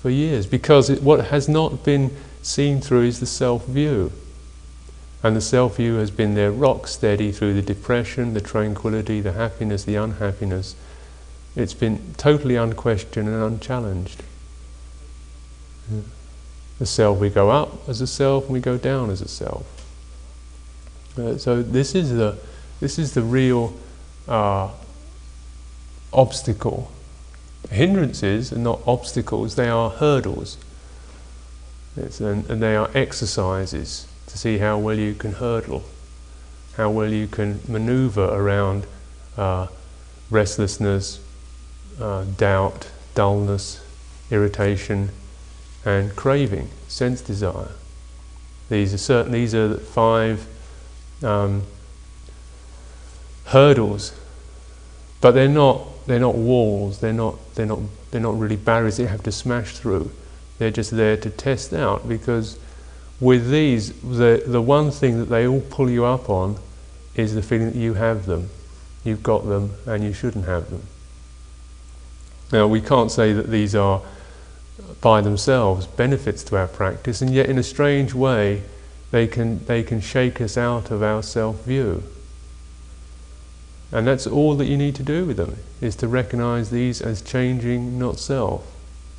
for 0.01 0.11
years 0.11 0.47
because 0.47 0.89
it, 0.89 1.03
what 1.03 1.27
has 1.27 1.49
not 1.49 1.85
been 1.85 2.17
seen 2.43 2.81
through 2.81 3.03
is 3.03 3.21
the 3.21 3.27
self-view. 3.27 4.13
And 5.23 5.35
the 5.35 5.41
self-view 5.41 5.97
has 5.97 6.13
been 6.13 6.35
there 6.35 6.53
rock 6.53 6.87
steady 6.87 7.33
through 7.33 7.55
the 7.55 7.63
depression, 7.63 8.35
the 8.35 8.41
tranquility, 8.41 9.21
the 9.21 9.33
happiness, 9.33 9.83
the 9.83 9.97
unhappiness. 9.97 10.77
It's 11.57 11.75
been 11.75 12.15
totally 12.17 12.55
unquestioned 12.55 13.29
and 13.29 13.43
unchallenged. 13.43 14.23
The 16.79 16.87
self, 16.87 17.19
we 17.19 17.31
go 17.31 17.51
up 17.51 17.89
as 17.89 18.01
a 18.01 18.07
self 18.07 18.45
and 18.45 18.53
we 18.53 18.61
go 18.61 18.79
down 18.79 19.11
as 19.11 19.21
a 19.21 19.29
self. 19.29 19.67
Uh, 21.19 21.37
so 21.37 21.63
this 21.63 21.97
is 21.97 22.11
the, 22.11 22.39
this 22.79 22.99
is 22.99 23.15
the 23.15 23.23
real 23.23 23.75
uh, 24.29 24.71
obstacle. 26.13 26.93
Hindrances 27.71 28.53
are 28.53 28.59
not 28.59 28.81
obstacles, 28.87 29.55
they 29.57 29.69
are 29.69 29.91
hurdles. 29.91 30.57
An, 31.97 32.47
and 32.49 32.63
they 32.63 32.77
are 32.77 32.91
exercises 32.95 34.07
to 34.29 34.39
see 34.39 34.59
how 34.59 34.79
well 34.79 34.97
you 34.97 35.15
can 35.15 35.33
hurdle, 35.33 35.85
how 36.77 36.91
well 36.91 37.13
you 37.13 37.27
can 37.27 37.61
maneuver 37.67 38.25
around 38.25 38.87
uh, 39.37 39.67
restlessness, 40.31 41.21
uh, 42.01 42.25
doubt, 42.37 42.91
dullness, 43.15 43.85
irritation, 44.31 45.11
and 45.85 46.15
craving, 46.15 46.69
sense 46.87 47.21
desire. 47.21 47.73
These 48.69 48.95
are 48.95 48.99
certain. 48.99 49.33
These 49.33 49.55
are 49.55 49.77
five 49.79 50.47
um, 51.23 51.63
hurdles, 53.47 54.13
but 55.21 55.33
they're 55.33 55.49
not 55.49 55.87
they're 56.09 56.19
not 56.19 56.37
walls. 56.37 57.01
They're 57.01 57.13
not 57.13 57.37
they're 57.55 57.67
not 57.67 57.81
they're 58.11 58.21
not 58.21 58.39
really 58.39 58.57
barriers 58.57 58.97
that 58.97 59.03
you 59.05 59.09
have 59.09 59.23
to 59.25 59.33
smash 59.33 59.77
through. 59.77 60.11
They're 60.59 60.71
just 60.71 60.91
there 60.91 61.17
to 61.19 61.31
test 61.31 61.73
out 61.73 62.09
because 62.09 62.59
with 63.21 63.51
these, 63.51 63.93
the 64.01 64.43
the 64.47 64.63
one 64.63 64.91
thing 64.91 65.19
that 65.19 65.27
they 65.27 65.47
all 65.47 65.61
pull 65.61 65.91
you 65.91 66.07
up 66.07 66.31
on 66.31 66.57
is 67.15 67.35
the 67.35 67.43
feeling 67.43 67.67
that 67.67 67.77
you 67.77 67.95
have 67.95 68.25
them, 68.27 68.49
you've 69.05 69.23
got 69.23 69.47
them, 69.47 69.75
and 69.87 70.03
you 70.03 70.15
shouldn't 70.15 70.47
have 70.47 70.71
them. 70.71 70.83
Now 72.53 72.67
we 72.67 72.81
can't 72.81 73.11
say 73.11 73.35
that 73.35 73.51
these 73.51 73.75
are 73.75 74.01
by 75.03 75.21
themselves 75.21 75.87
benefits 75.87 76.43
to 76.45 76.57
our 76.57 76.69
practice, 76.69 77.21
and 77.21 77.35
yet 77.35 77.51
in 77.51 77.59
a 77.59 77.63
strange 77.63 78.15
way, 78.15 78.63
they 79.11 79.27
can 79.27 79.63
they 79.67 79.83
can 79.83 80.01
shake 80.01 80.41
us 80.41 80.57
out 80.57 80.91
of 80.91 81.03
our 81.03 81.23
self 81.23 81.65
view. 81.65 82.03
And 83.91 84.07
that's 84.07 84.27
all 84.27 84.55
that 84.57 84.67
you 84.67 84.77
need 84.77 84.95
to 84.97 85.03
do 85.03 85.25
with 85.25 85.39
them, 85.39 85.57
is 85.81 85.97
to 85.97 86.09
recognize 86.09 86.71
these 86.71 87.01
as 87.01 87.23
changing, 87.23 87.99
not 87.99 88.19
self, 88.19 88.67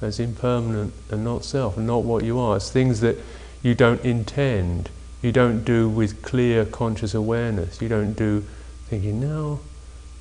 as 0.02 0.20
impermanent 0.20 0.94
and 1.10 1.24
not 1.24 1.44
self, 1.44 1.78
and 1.78 1.88
not 1.88 2.04
what 2.04 2.24
you 2.24 2.38
are. 2.40 2.58
It's 2.58 2.70
things 2.70 3.00
that 3.02 3.18
you 3.64 3.74
don't 3.74 4.04
intend, 4.06 4.90
you 5.22 5.32
don't 5.32 5.66
do 5.66 5.90
with 5.90 6.22
clear 6.22 6.66
conscious 6.66 7.14
awareness. 7.14 7.82
You 7.82 7.90
don't 7.90 8.14
do 8.14 8.46
thinking, 8.88 9.20
now 9.20 9.60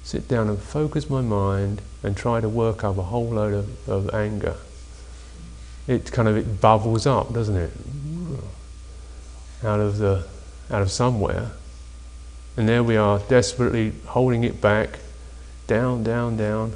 sit 0.02 0.26
down 0.26 0.48
and 0.48 0.58
focus 0.58 1.10
my 1.10 1.20
mind 1.20 1.82
and 2.02 2.16
try 2.16 2.40
to 2.40 2.48
work 2.48 2.82
up 2.82 2.96
a 2.96 3.02
whole 3.02 3.28
load 3.28 3.52
of, 3.52 3.88
of 3.88 4.14
anger. 4.14 4.56
It 5.86 6.10
kind 6.10 6.26
of 6.26 6.36
it 6.36 6.60
bubbles 6.60 7.06
up, 7.06 7.32
doesn't 7.32 7.56
it? 7.56 7.70
Out 9.62 9.80
of 9.80 9.98
the 9.98 10.26
out 10.70 10.82
of 10.82 10.90
somewhere. 10.90 11.50
And 12.58 12.68
there 12.68 12.82
we 12.82 12.96
are, 12.96 13.20
desperately 13.20 13.92
holding 14.06 14.42
it 14.42 14.60
back, 14.60 14.98
down, 15.68 16.02
down, 16.02 16.36
down, 16.36 16.74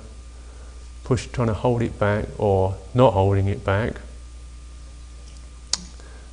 push, 1.02 1.26
trying 1.26 1.48
to 1.48 1.54
hold 1.54 1.82
it 1.82 1.98
back 1.98 2.26
or 2.38 2.76
not 2.94 3.14
holding 3.14 3.48
it 3.48 3.64
back. 3.64 3.94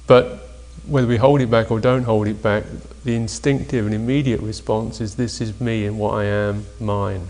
But 0.05 0.47
whether 0.85 1.07
we 1.07 1.17
hold 1.17 1.41
it 1.41 1.49
back 1.49 1.71
or 1.71 1.79
don't 1.79 2.03
hold 2.03 2.27
it 2.27 2.43
back, 2.43 2.63
the 3.03 3.15
instinctive 3.15 3.87
and 3.87 3.95
immediate 3.95 4.39
response 4.39 5.01
is 5.01 5.15
this 5.15 5.41
is 5.41 5.59
me 5.59 5.87
and 5.87 5.97
what 5.97 6.13
I 6.13 6.25
am, 6.25 6.67
mine. 6.79 7.29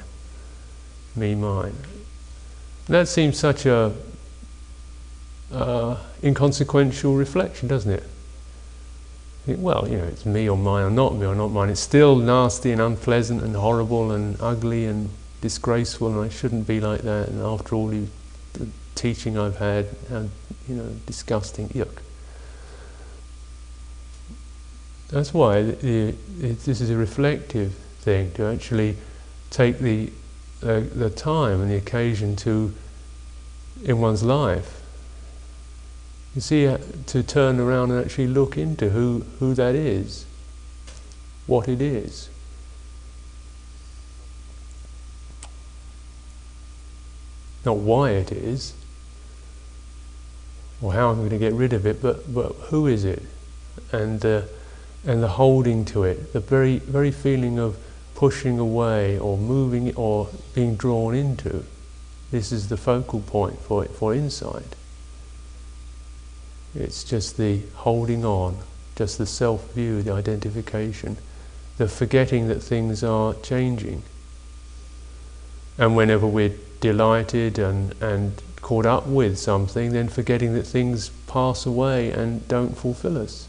Me, 1.15 1.36
mine. 1.36 1.75
And 2.88 2.95
that 2.95 3.08
seems 3.08 3.39
such 3.39 3.65
a 3.65 3.93
uh, 5.53 5.95
inconsequential 6.21 7.15
reflection, 7.15 7.69
doesn't 7.69 7.93
it? 7.93 8.03
Well, 9.55 9.88
you 9.88 9.97
know, 9.97 10.05
it's 10.05 10.25
me 10.25 10.49
or 10.49 10.57
mine 10.57 10.83
or 10.83 10.89
not 10.89 11.15
me 11.15 11.25
or 11.25 11.35
not 11.35 11.49
mine. 11.49 11.69
It's 11.69 11.79
still 11.79 12.15
nasty 12.15 12.71
and 12.71 12.81
unpleasant 12.81 13.41
and 13.41 13.55
horrible 13.55 14.12
and 14.12 14.38
ugly 14.39 14.85
and 14.85 15.09
disgraceful, 15.41 16.07
and 16.07 16.19
I 16.19 16.29
shouldn't 16.29 16.67
be 16.67 16.79
like 16.79 17.01
that. 17.01 17.29
And 17.29 17.41
after 17.41 17.75
all, 17.75 17.93
you 17.93 18.09
teaching 18.99 19.38
I've 19.38 19.57
had, 19.57 19.88
how 20.09 20.25
you 20.67 20.75
know 20.75 20.89
disgusting, 21.05 21.69
yuck. 21.69 22.01
That's 25.09 25.33
why 25.33 25.63
the, 25.63 25.71
the, 25.71 26.07
it, 26.47 26.59
this 26.65 26.81
is 26.81 26.89
a 26.89 26.97
reflective 26.97 27.73
thing 28.01 28.31
to 28.33 28.43
actually 28.43 28.97
take 29.49 29.79
the 29.79 30.12
uh, 30.62 30.81
the 30.93 31.09
time 31.09 31.62
and 31.62 31.71
the 31.71 31.77
occasion 31.77 32.35
to 32.38 32.73
in 33.83 33.99
one's 33.99 34.21
life. 34.23 34.79
You 36.36 36.42
see, 36.42 36.68
uh, 36.68 36.78
to 37.08 37.24
turn 37.24 37.60
around 37.60 37.92
and 37.92 38.04
actually 38.04 38.28
look 38.28 38.58
into 38.58 38.89
who, 38.89 39.26
who 39.39 39.54
that 39.56 39.76
is, 39.76 40.26
what 41.48 41.68
it 41.68 41.82
is. 41.82 42.30
Not 47.65 47.78
why 47.78 48.12
it 48.12 48.32
is, 48.32 48.74
or 50.82 50.94
how 50.94 51.10
I'm 51.10 51.18
going 51.18 51.30
to 51.32 51.38
get 51.38 51.54
rid 51.54 51.74
of 51.74 51.86
it, 51.86 52.02
but, 52.02 52.34
but 52.34 52.54
who 52.70 52.88
is 52.88 53.04
it? 53.04 53.24
And, 53.92 54.24
uh, 54.24 54.44
and 55.06 55.24
the 55.24 55.30
holding 55.30 55.84
to 55.86 56.04
it, 56.04 56.32
the 56.32 56.39
very, 56.39 56.78
very 56.80 57.12
feeling 57.12 57.60
of 57.60 57.78
pushing 58.15 58.60
away 58.60 59.18
or 59.18 59.38
moving 59.38 59.96
or 59.96 60.30
being 60.54 60.76
drawn 60.76 61.15
into. 61.15 61.65
This 62.32 62.52
is 62.52 62.70
the 62.70 62.78
focal 62.78 63.22
point 63.22 63.60
for, 63.60 63.86
for 63.86 64.13
insight. 64.13 64.76
It's 66.75 67.03
just 67.03 67.38
the 67.38 67.62
holding 67.75 68.23
on, 68.23 68.58
just 68.95 69.17
the 69.17 69.25
self 69.25 69.73
view, 69.73 70.01
the 70.01 70.12
identification, 70.12 71.17
the 71.77 71.88
forgetting 71.88 72.47
that 72.47 72.62
things 72.62 73.03
are 73.03 73.34
changing. 73.36 74.03
And 75.77 75.95
whenever 75.95 76.27
we're 76.27 76.55
delighted 76.82 77.58
and, 77.58 77.95
and 78.01 78.41
caught 78.62 78.86
up 78.86 79.08
with 79.08 79.39
something, 79.39 79.91
then 79.91 80.10
forgetting 80.10 80.53
that 80.53 80.63
things 80.63 81.10
pass 81.27 81.65
away 81.65 82.12
and 82.12 82.47
don't 82.47 82.77
fulfill 82.77 83.17
us. 83.17 83.47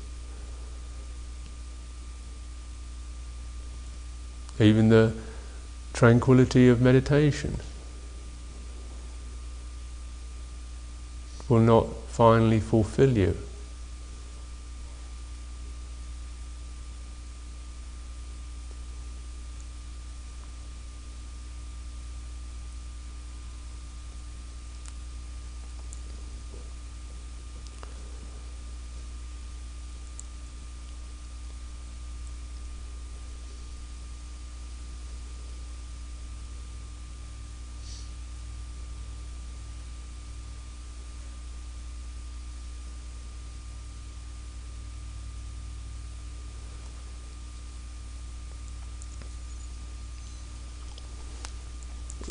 Even 4.58 4.88
the 4.90 5.12
tranquility 5.92 6.68
of 6.68 6.80
meditation 6.80 7.56
will 11.48 11.60
not 11.60 11.86
finally 12.10 12.60
fulfill 12.60 13.16
you. 13.16 13.49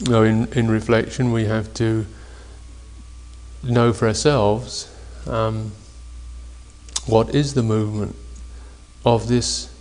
Know, 0.02 0.24
in, 0.24 0.52
in 0.54 0.70
reflection, 0.70 1.32
we 1.32 1.46
have 1.46 1.74
to 1.76 2.06
know 3.64 3.92
for 3.92 4.08
ourselves 4.08 4.94
um, 5.28 5.72
what 7.06 7.34
is 7.36 7.54
the 7.54 7.64
movement 7.64 8.16
of 9.06 9.28
this, 9.28 9.74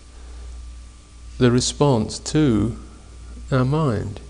the 1.38 1.50
response 1.50 2.18
to 2.18 2.76
our 3.50 3.64
mind. 3.64 4.20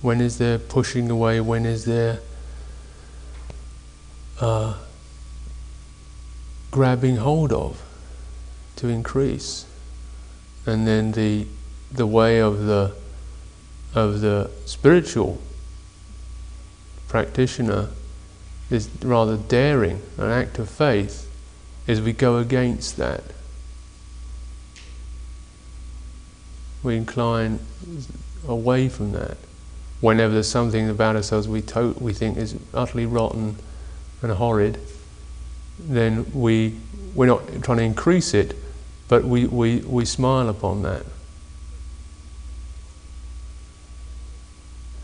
When 0.00 0.20
is 0.20 0.38
there 0.38 0.58
pushing 0.58 1.10
away? 1.10 1.40
When 1.40 1.64
is 1.64 1.84
there 1.84 2.20
uh, 4.40 4.74
grabbing 6.70 7.16
hold 7.16 7.52
of 7.52 7.82
to 8.76 8.88
increase? 8.88 9.66
And 10.66 10.86
then 10.86 11.12
the 11.12 11.46
the 11.92 12.06
way 12.06 12.40
of 12.40 12.64
the 12.64 12.92
of 13.94 14.20
the 14.20 14.50
spiritual 14.66 15.40
practitioner 17.08 17.88
is 18.70 18.88
rather 19.02 19.36
daring, 19.36 20.02
an 20.18 20.30
act 20.30 20.58
of 20.58 20.68
faith, 20.68 21.30
is 21.86 22.00
we 22.00 22.12
go 22.12 22.38
against 22.38 22.96
that. 22.96 23.22
We 26.82 26.96
incline 26.96 27.60
away 28.48 28.88
from 28.88 29.12
that. 29.12 29.36
Whenever 30.00 30.34
there's 30.34 30.48
something 30.48 30.88
about 30.88 31.16
ourselves 31.16 31.48
we, 31.48 31.62
to- 31.62 31.96
we 31.98 32.12
think 32.12 32.36
is 32.36 32.56
utterly 32.74 33.06
rotten 33.06 33.56
and 34.22 34.32
horrid, 34.32 34.78
then 35.78 36.30
we, 36.32 36.76
we're 37.14 37.26
not 37.26 37.46
trying 37.62 37.78
to 37.78 37.84
increase 37.84 38.34
it, 38.34 38.54
but 39.08 39.24
we, 39.24 39.46
we, 39.46 39.78
we 39.80 40.04
smile 40.04 40.48
upon 40.48 40.82
that. 40.82 41.04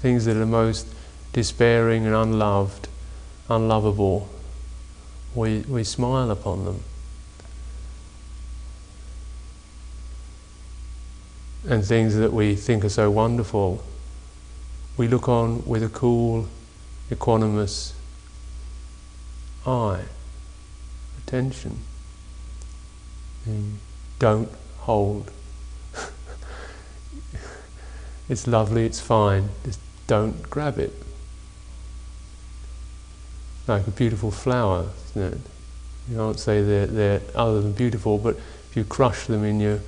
Things 0.00 0.24
that 0.24 0.36
are 0.36 0.46
most 0.46 0.86
despairing 1.32 2.06
and 2.06 2.14
unloved, 2.14 2.88
unlovable, 3.48 4.28
we, 5.34 5.60
we 5.60 5.84
smile 5.84 6.30
upon 6.30 6.64
them. 6.64 6.82
And 11.68 11.84
things 11.84 12.16
that 12.16 12.32
we 12.32 12.56
think 12.56 12.84
are 12.84 12.88
so 12.88 13.10
wonderful, 13.10 13.84
we 14.96 15.06
look 15.06 15.28
on 15.28 15.64
with 15.66 15.82
a 15.82 15.88
cool, 15.88 16.48
equanimous 17.10 17.92
eye, 19.66 20.04
attention. 21.18 21.78
don't 24.18 24.48
hold. 24.78 25.30
it's 28.28 28.46
lovely, 28.46 28.86
it's 28.86 29.00
fine. 29.00 29.50
Just 29.64 29.80
don't 30.10 30.50
grab 30.50 30.76
it. 30.76 30.92
Like 33.68 33.86
a 33.86 33.92
beautiful 33.92 34.32
flower, 34.32 34.88
isn't 35.10 35.34
it? 35.34 35.38
You 36.10 36.16
can't 36.16 36.40
say 36.40 36.62
they're, 36.62 36.88
they're 36.88 37.20
other 37.36 37.62
than 37.62 37.70
beautiful, 37.70 38.18
but 38.18 38.34
if 38.68 38.72
you 38.74 38.82
crush 38.82 39.26
them 39.26 39.44
in 39.44 39.60
your, 39.60 39.78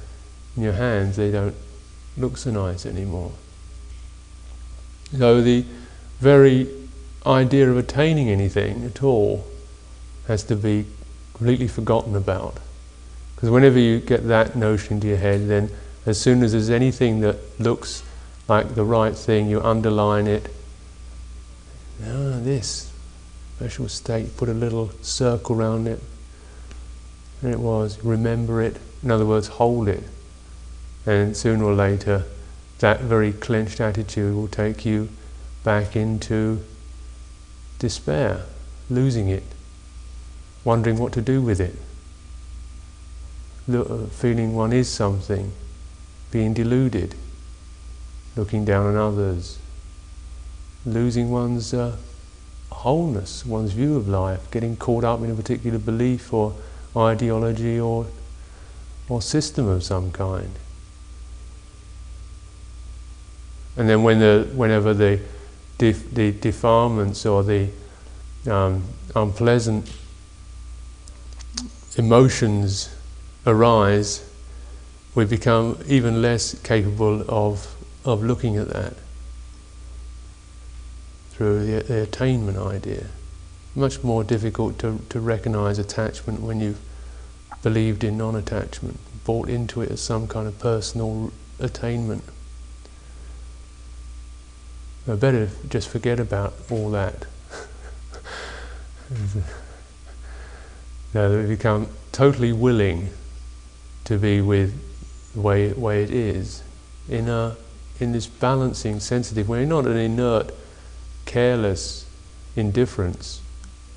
in 0.56 0.62
your 0.62 0.74
hands, 0.74 1.16
they 1.16 1.32
don't 1.32 1.56
look 2.16 2.36
so 2.36 2.52
nice 2.52 2.86
anymore. 2.86 3.32
So 5.18 5.42
the 5.42 5.64
very 6.20 6.68
idea 7.26 7.68
of 7.68 7.76
attaining 7.76 8.30
anything 8.30 8.84
at 8.84 9.02
all 9.02 9.44
has 10.28 10.44
to 10.44 10.54
be 10.54 10.86
completely 11.34 11.66
forgotten 11.66 12.14
about. 12.14 12.58
Because 13.34 13.50
whenever 13.50 13.80
you 13.80 13.98
get 13.98 14.28
that 14.28 14.54
notion 14.54 14.98
into 14.98 15.08
your 15.08 15.16
head, 15.16 15.48
then 15.48 15.68
as 16.06 16.20
soon 16.20 16.44
as 16.44 16.52
there's 16.52 16.70
anything 16.70 17.22
that 17.22 17.38
looks 17.58 18.04
like 18.48 18.74
the 18.74 18.84
right 18.84 19.16
thing, 19.16 19.48
you 19.48 19.60
underline 19.62 20.26
it. 20.26 20.48
Ah, 22.02 22.38
this 22.40 22.92
special 23.56 23.88
state, 23.88 24.36
put 24.36 24.48
a 24.48 24.54
little 24.54 24.90
circle 25.02 25.56
around 25.56 25.86
it. 25.86 26.00
And 27.40 27.52
it 27.52 27.60
was, 27.60 28.02
remember 28.04 28.60
it, 28.62 28.76
in 29.02 29.10
other 29.10 29.26
words, 29.26 29.48
hold 29.48 29.88
it. 29.88 30.04
And 31.06 31.36
sooner 31.36 31.64
or 31.64 31.74
later, 31.74 32.24
that 32.78 33.00
very 33.00 33.32
clenched 33.32 33.80
attitude 33.80 34.34
will 34.34 34.48
take 34.48 34.84
you 34.84 35.08
back 35.64 35.94
into 35.94 36.64
despair, 37.78 38.44
losing 38.90 39.28
it, 39.28 39.44
wondering 40.64 40.98
what 40.98 41.12
to 41.12 41.22
do 41.22 41.40
with 41.40 41.60
it, 41.60 41.76
uh, 43.72 44.06
feeling 44.06 44.54
one 44.54 44.72
is 44.72 44.88
something, 44.88 45.52
being 46.32 46.52
deluded 46.52 47.14
looking 48.36 48.64
down 48.64 48.86
on 48.86 48.96
others, 48.96 49.58
losing 50.84 51.30
one's 51.30 51.74
uh, 51.74 51.96
wholeness, 52.70 53.44
one's 53.44 53.72
view 53.72 53.96
of 53.96 54.08
life, 54.08 54.50
getting 54.50 54.76
caught 54.76 55.04
up 55.04 55.20
in 55.20 55.30
a 55.30 55.34
particular 55.34 55.78
belief 55.78 56.32
or 56.32 56.54
ideology 56.96 57.78
or, 57.78 58.06
or 59.08 59.22
system 59.22 59.68
of 59.68 59.82
some 59.82 60.10
kind. 60.10 60.50
And 63.76 63.88
then 63.88 64.02
when 64.02 64.18
the, 64.18 64.48
whenever 64.54 64.92
the, 64.92 65.20
def, 65.78 66.10
the 66.12 66.32
defilements 66.32 67.24
or 67.24 67.42
the 67.42 67.68
um, 68.50 68.84
unpleasant 69.14 69.90
emotions 71.96 72.94
arise, 73.46 74.28
we 75.14 75.24
become 75.24 75.78
even 75.86 76.22
less 76.22 76.58
capable 76.62 77.24
of 77.28 77.74
of 78.04 78.22
looking 78.22 78.56
at 78.56 78.68
that. 78.68 78.94
through 81.30 81.64
the, 81.66 81.82
the 81.84 82.02
attainment 82.02 82.58
idea. 82.58 83.06
Much 83.74 84.02
more 84.04 84.22
difficult 84.22 84.78
to, 84.78 85.00
to 85.08 85.18
recognize 85.18 85.78
attachment 85.78 86.40
when 86.40 86.60
you've 86.60 86.80
believed 87.62 88.04
in 88.04 88.18
non 88.18 88.36
attachment, 88.36 88.98
bought 89.24 89.48
into 89.48 89.80
it 89.80 89.90
as 89.90 90.00
some 90.00 90.28
kind 90.28 90.46
of 90.46 90.58
personal 90.58 91.32
attainment. 91.58 92.22
I 95.08 95.14
better 95.14 95.48
just 95.68 95.88
forget 95.88 96.20
about 96.20 96.54
all 96.70 96.90
that. 96.90 97.26
now 101.14 101.28
that 101.28 101.38
we 101.38 101.46
become 101.46 101.88
totally 102.12 102.52
willing 102.52 103.10
to 104.04 104.18
be 104.18 104.40
with 104.40 104.78
the 105.34 105.40
way, 105.40 105.72
way 105.72 106.02
it 106.02 106.10
is, 106.10 106.62
in, 107.08 107.28
a, 107.28 107.56
in 108.02 108.12
this 108.12 108.26
balancing, 108.26 109.00
sensitive 109.00 109.48
way, 109.48 109.64
not 109.64 109.86
an 109.86 109.96
inert, 109.96 110.50
careless 111.24 112.04
indifference, 112.56 113.40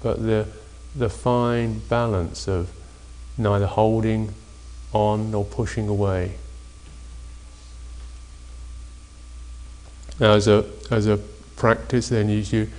but 0.01 0.21
the, 0.23 0.47
the 0.95 1.09
fine 1.09 1.79
balance 1.89 2.47
of 2.47 2.69
neither 3.37 3.65
holding 3.65 4.33
on 4.93 5.31
nor 5.31 5.43
pushing 5.43 5.89
away. 5.89 6.35
Now, 10.19 10.33
as 10.33 10.47
a, 10.47 10.65
as 10.89 11.07
a 11.07 11.17
practice, 11.57 12.09
then 12.09 12.29
you, 12.29 12.37
you 12.37 12.69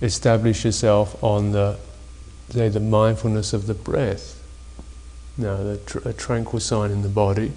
establish 0.00 0.64
yourself 0.64 1.22
on 1.22 1.52
the, 1.52 1.78
say, 2.48 2.70
the 2.70 2.80
mindfulness 2.80 3.52
of 3.52 3.66
the 3.66 3.74
breath. 3.74 4.42
Now, 5.36 5.56
the 5.56 5.76
tr- 5.78 6.08
a 6.08 6.12
tranquil 6.14 6.60
sign 6.60 6.90
in 6.90 7.02
the 7.02 7.08
body, 7.08 7.52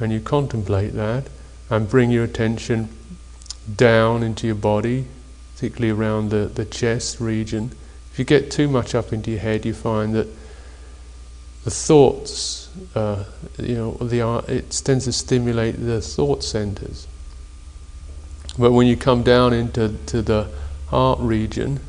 and 0.00 0.12
you 0.12 0.20
contemplate 0.20 0.94
that 0.94 1.28
and 1.74 1.88
bring 1.88 2.10
your 2.10 2.24
attention 2.24 2.88
down 3.76 4.22
into 4.22 4.46
your 4.46 4.54
body, 4.54 5.06
particularly 5.54 5.90
around 5.90 6.30
the, 6.30 6.46
the 6.46 6.64
chest 6.64 7.20
region. 7.20 7.72
If 8.12 8.18
you 8.18 8.24
get 8.24 8.50
too 8.50 8.68
much 8.68 8.94
up 8.94 9.12
into 9.12 9.32
your 9.32 9.40
head, 9.40 9.66
you 9.66 9.74
find 9.74 10.14
that 10.14 10.28
the 11.64 11.70
thoughts, 11.70 12.70
uh, 12.94 13.24
you 13.58 13.74
know, 13.74 13.92
the, 13.94 14.44
it 14.46 14.70
tends 14.84 15.06
to 15.06 15.12
stimulate 15.12 15.72
the 15.72 16.00
thought 16.00 16.44
centers. 16.44 17.08
But 18.56 18.70
when 18.70 18.86
you 18.86 18.96
come 18.96 19.24
down 19.24 19.52
into 19.52 19.96
to 20.06 20.22
the 20.22 20.48
heart 20.88 21.18
region, 21.18 21.80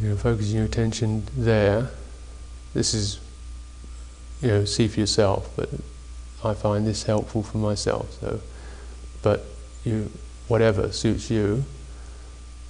you 0.00 0.10
know, 0.10 0.16
focusing 0.16 0.56
your 0.56 0.64
attention 0.64 1.24
there, 1.36 1.90
this 2.72 2.94
is, 2.94 3.20
you 4.40 4.48
know, 4.48 4.64
see 4.64 4.88
for 4.88 5.00
yourself, 5.00 5.50
but 5.54 5.68
I 6.44 6.54
find 6.54 6.86
this 6.86 7.04
helpful 7.04 7.42
for 7.42 7.58
myself. 7.58 8.12
So, 8.20 8.40
but 9.22 9.44
you, 9.84 10.10
whatever 10.48 10.92
suits 10.92 11.30
you. 11.30 11.64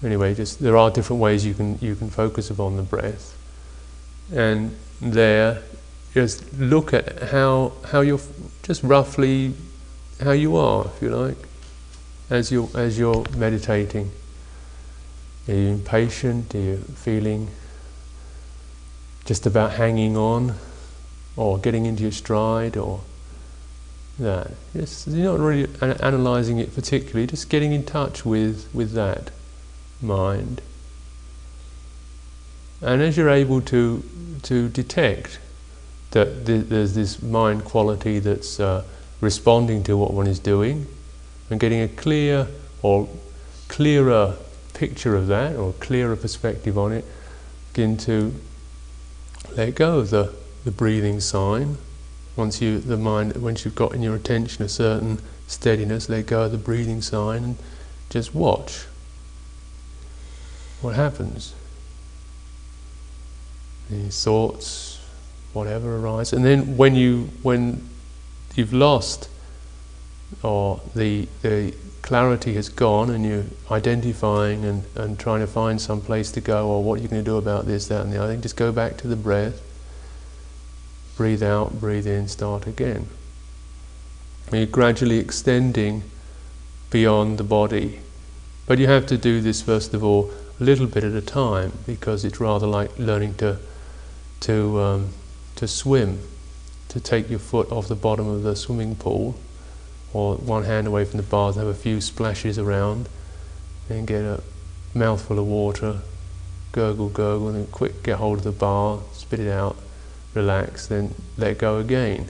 Anyway, 0.02 0.34
just 0.34 0.58
there 0.60 0.76
are 0.76 0.90
different 0.90 1.22
ways 1.22 1.46
you 1.46 1.54
can 1.54 1.78
you 1.80 1.94
can 1.94 2.10
focus 2.10 2.50
upon 2.50 2.76
the 2.76 2.82
breath, 2.82 3.36
and 4.32 4.76
there, 5.00 5.62
just 6.12 6.52
look 6.58 6.92
at 6.92 7.22
how 7.30 7.72
how 7.90 8.00
you're 8.00 8.20
just 8.62 8.82
roughly 8.82 9.54
how 10.20 10.32
you 10.32 10.56
are, 10.56 10.86
if 10.86 11.02
you 11.02 11.10
like 11.10 11.38
as 12.32 12.50
you're, 12.50 12.68
as 12.74 12.98
you're 12.98 13.24
meditating? 13.36 14.10
Are 15.48 15.54
you 15.54 15.68
impatient? 15.68 16.54
Are 16.54 16.58
you 16.58 16.76
feeling 16.78 17.48
just 19.24 19.44
about 19.46 19.72
hanging 19.72 20.16
on 20.16 20.54
or 21.36 21.58
getting 21.58 21.86
into 21.86 22.02
your 22.02 22.12
stride 22.12 22.76
or 22.76 23.00
that? 24.18 24.52
You're 24.74 25.32
not 25.32 25.40
really 25.40 25.68
analysing 25.80 26.58
it 26.58 26.74
particularly, 26.74 27.26
just 27.26 27.48
getting 27.48 27.72
in 27.72 27.84
touch 27.84 28.24
with, 28.24 28.68
with 28.74 28.92
that 28.92 29.30
mind. 30.00 30.60
And 32.80 33.00
as 33.00 33.16
you're 33.16 33.30
able 33.30 33.60
to, 33.62 34.02
to 34.42 34.68
detect 34.68 35.38
that 36.10 36.44
there's 36.44 36.94
this 36.94 37.22
mind 37.22 37.64
quality 37.64 38.18
that's 38.18 38.60
uh, 38.60 38.84
responding 39.20 39.82
to 39.84 39.96
what 39.96 40.12
one 40.12 40.26
is 40.26 40.38
doing, 40.38 40.86
and 41.48 41.60
getting 41.60 41.80
a 41.80 41.88
clear 41.88 42.48
or 42.82 43.08
clearer 43.68 44.36
picture 44.74 45.14
of 45.16 45.26
that 45.28 45.56
or 45.56 45.72
clearer 45.74 46.16
perspective 46.16 46.76
on 46.76 46.92
it, 46.92 47.04
begin 47.72 47.96
to 47.96 48.34
let 49.56 49.74
go 49.74 50.00
of 50.00 50.10
the, 50.10 50.34
the 50.64 50.70
breathing 50.70 51.20
sign. 51.20 51.78
Once 52.36 52.62
you 52.62 52.78
the 52.78 52.96
mind 52.96 53.36
once 53.36 53.64
you've 53.64 53.74
got 53.74 53.94
in 53.94 54.02
your 54.02 54.14
attention 54.14 54.64
a 54.64 54.68
certain 54.68 55.20
steadiness, 55.46 56.08
let 56.08 56.26
go 56.26 56.42
of 56.42 56.52
the 56.52 56.58
breathing 56.58 57.02
sign 57.02 57.44
and 57.44 57.56
just 58.10 58.34
watch 58.34 58.86
what 60.80 60.94
happens. 60.94 61.54
These 63.90 64.24
thoughts, 64.24 65.00
whatever 65.52 65.96
arise. 65.96 66.32
And 66.32 66.44
then 66.44 66.76
when 66.76 66.94
you 66.94 67.30
when 67.42 67.88
you've 68.54 68.72
lost 68.72 69.28
or 70.42 70.80
the, 70.94 71.28
the 71.42 71.74
clarity 72.00 72.54
has 72.54 72.68
gone 72.68 73.10
and 73.10 73.24
you're 73.24 73.44
identifying 73.70 74.64
and, 74.64 74.84
and 74.94 75.18
trying 75.18 75.40
to 75.40 75.46
find 75.46 75.80
some 75.80 76.00
place 76.00 76.32
to 76.32 76.40
go 76.40 76.68
or 76.68 76.82
what 76.82 77.00
you're 77.00 77.08
going 77.08 77.22
to 77.22 77.30
do 77.30 77.36
about 77.36 77.66
this, 77.66 77.88
that, 77.88 78.02
and 78.02 78.12
the 78.12 78.22
other, 78.22 78.36
just 78.36 78.56
go 78.56 78.72
back 78.72 78.96
to 78.98 79.08
the 79.08 79.16
breath. 79.16 79.60
Breathe 81.16 81.42
out, 81.42 81.80
breathe 81.80 82.06
in, 82.06 82.28
start 82.28 82.66
again. 82.66 83.08
And 84.46 84.56
you're 84.56 84.66
gradually 84.66 85.18
extending 85.18 86.02
beyond 86.90 87.38
the 87.38 87.44
body. 87.44 88.00
But 88.66 88.78
you 88.78 88.86
have 88.86 89.06
to 89.06 89.18
do 89.18 89.40
this, 89.40 89.62
first 89.62 89.94
of 89.94 90.02
all, 90.04 90.30
a 90.60 90.64
little 90.64 90.86
bit 90.86 91.04
at 91.04 91.12
a 91.12 91.20
time 91.20 91.72
because 91.86 92.24
it's 92.24 92.40
rather 92.40 92.66
like 92.66 92.98
learning 92.98 93.34
to, 93.34 93.58
to, 94.40 94.80
um, 94.80 95.08
to 95.56 95.66
swim, 95.66 96.20
to 96.88 97.00
take 97.00 97.28
your 97.28 97.38
foot 97.38 97.70
off 97.72 97.88
the 97.88 97.96
bottom 97.96 98.28
of 98.28 98.42
the 98.42 98.54
swimming 98.54 98.94
pool 98.94 99.34
or 100.12 100.36
one 100.36 100.64
hand 100.64 100.86
away 100.86 101.04
from 101.04 101.16
the 101.16 101.22
bars, 101.22 101.56
have 101.56 101.66
a 101.66 101.74
few 101.74 102.00
splashes 102.00 102.58
around, 102.58 103.08
then 103.88 104.04
get 104.04 104.22
a 104.22 104.42
mouthful 104.94 105.38
of 105.38 105.46
water, 105.46 106.00
gurgle, 106.72 107.08
gurgle, 107.08 107.48
and 107.48 107.56
then 107.56 107.66
quick 107.66 108.02
get 108.02 108.18
hold 108.18 108.38
of 108.38 108.44
the 108.44 108.52
bar, 108.52 109.00
spit 109.12 109.40
it 109.40 109.50
out, 109.50 109.76
relax, 110.34 110.86
then 110.86 111.14
let 111.36 111.58
go 111.58 111.78
again. 111.78 112.28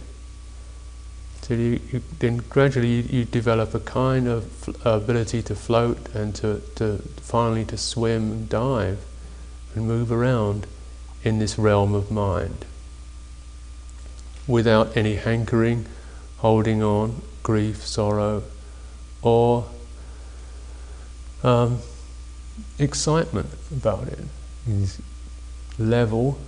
So 1.43 1.55
you, 1.55 1.81
you 1.91 2.03
then 2.21 2.37
gradually 2.49 2.89
you, 2.89 3.03
you, 3.03 3.25
develop 3.25 3.75
a 3.75 3.81
kind 3.81 4.29
of 4.29 4.69
ability 4.85 5.43
to 5.43 5.55
float 5.57 5.99
and 6.15 6.35
to, 6.37 6.63
to 6.77 6.99
finally 7.21 7.65
to 7.67 7.77
swim 7.77 8.31
and 8.31 8.49
dive 8.49 9.05
and 9.75 9.87
move 9.87 10.13
around 10.13 10.67
in 11.25 11.41
this 11.41 11.59
realm 11.59 11.95
of 11.95 12.11
mind 12.11 12.65
without 14.47 14.97
any 14.97 15.17
hankering, 15.17 15.87
holding 16.39 16.83
on, 16.83 17.23
grief, 17.43 17.85
sorrow, 17.85 18.43
or 19.21 19.67
um, 21.43 21.79
excitement 22.79 23.49
about 23.71 24.09
it. 24.09 24.21
He's 24.67 25.01
level 25.79 26.39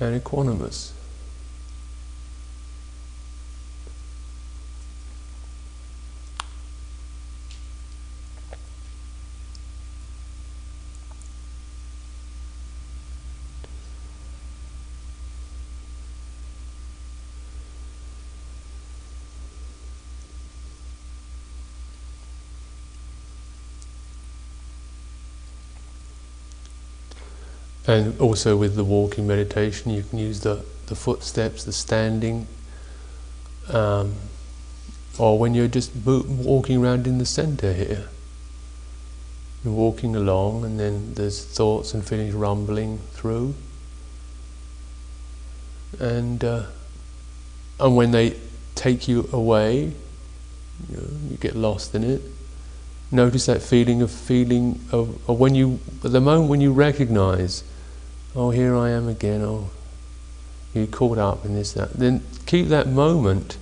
and 0.00 0.20
equanimous. 0.22 0.97
And 27.88 28.20
also 28.20 28.54
with 28.54 28.76
the 28.76 28.84
walking 28.84 29.26
meditation, 29.26 29.90
you 29.90 30.02
can 30.02 30.18
use 30.18 30.40
the, 30.40 30.62
the 30.86 30.94
footsteps, 30.94 31.64
the 31.64 31.72
standing, 31.72 32.46
um, 33.72 34.12
or 35.18 35.38
when 35.38 35.54
you're 35.54 35.68
just 35.68 35.92
walking 36.04 36.84
around 36.84 37.06
in 37.06 37.16
the 37.16 37.24
center 37.24 37.72
here. 37.72 38.08
You're 39.64 39.72
walking 39.72 40.14
along, 40.14 40.66
and 40.66 40.78
then 40.78 41.14
there's 41.14 41.42
thoughts 41.42 41.94
and 41.94 42.06
feelings 42.06 42.34
rumbling 42.34 42.98
through. 43.12 43.54
And, 45.98 46.44
uh, 46.44 46.66
and 47.80 47.96
when 47.96 48.10
they 48.10 48.36
take 48.74 49.08
you 49.08 49.30
away, 49.32 49.94
you, 50.90 50.96
know, 50.96 51.08
you 51.30 51.38
get 51.38 51.56
lost 51.56 51.94
in 51.94 52.04
it. 52.04 52.20
Notice 53.10 53.46
that 53.46 53.62
feeling 53.62 54.02
of 54.02 54.10
feeling 54.10 54.78
of, 54.92 55.26
of 55.26 55.40
when 55.40 55.54
you, 55.54 55.80
at 56.04 56.12
the 56.12 56.20
moment 56.20 56.50
when 56.50 56.60
you 56.60 56.74
recognize 56.74 57.64
oh, 58.34 58.50
here 58.50 58.76
I 58.76 58.90
am 58.90 59.08
again, 59.08 59.42
oh, 59.42 59.70
you 60.74 60.86
caught 60.86 61.18
up 61.18 61.44
in 61.44 61.54
this, 61.54 61.72
that. 61.72 61.94
Then 61.94 62.22
keep 62.46 62.68
that 62.68 62.86
moment, 62.86 63.58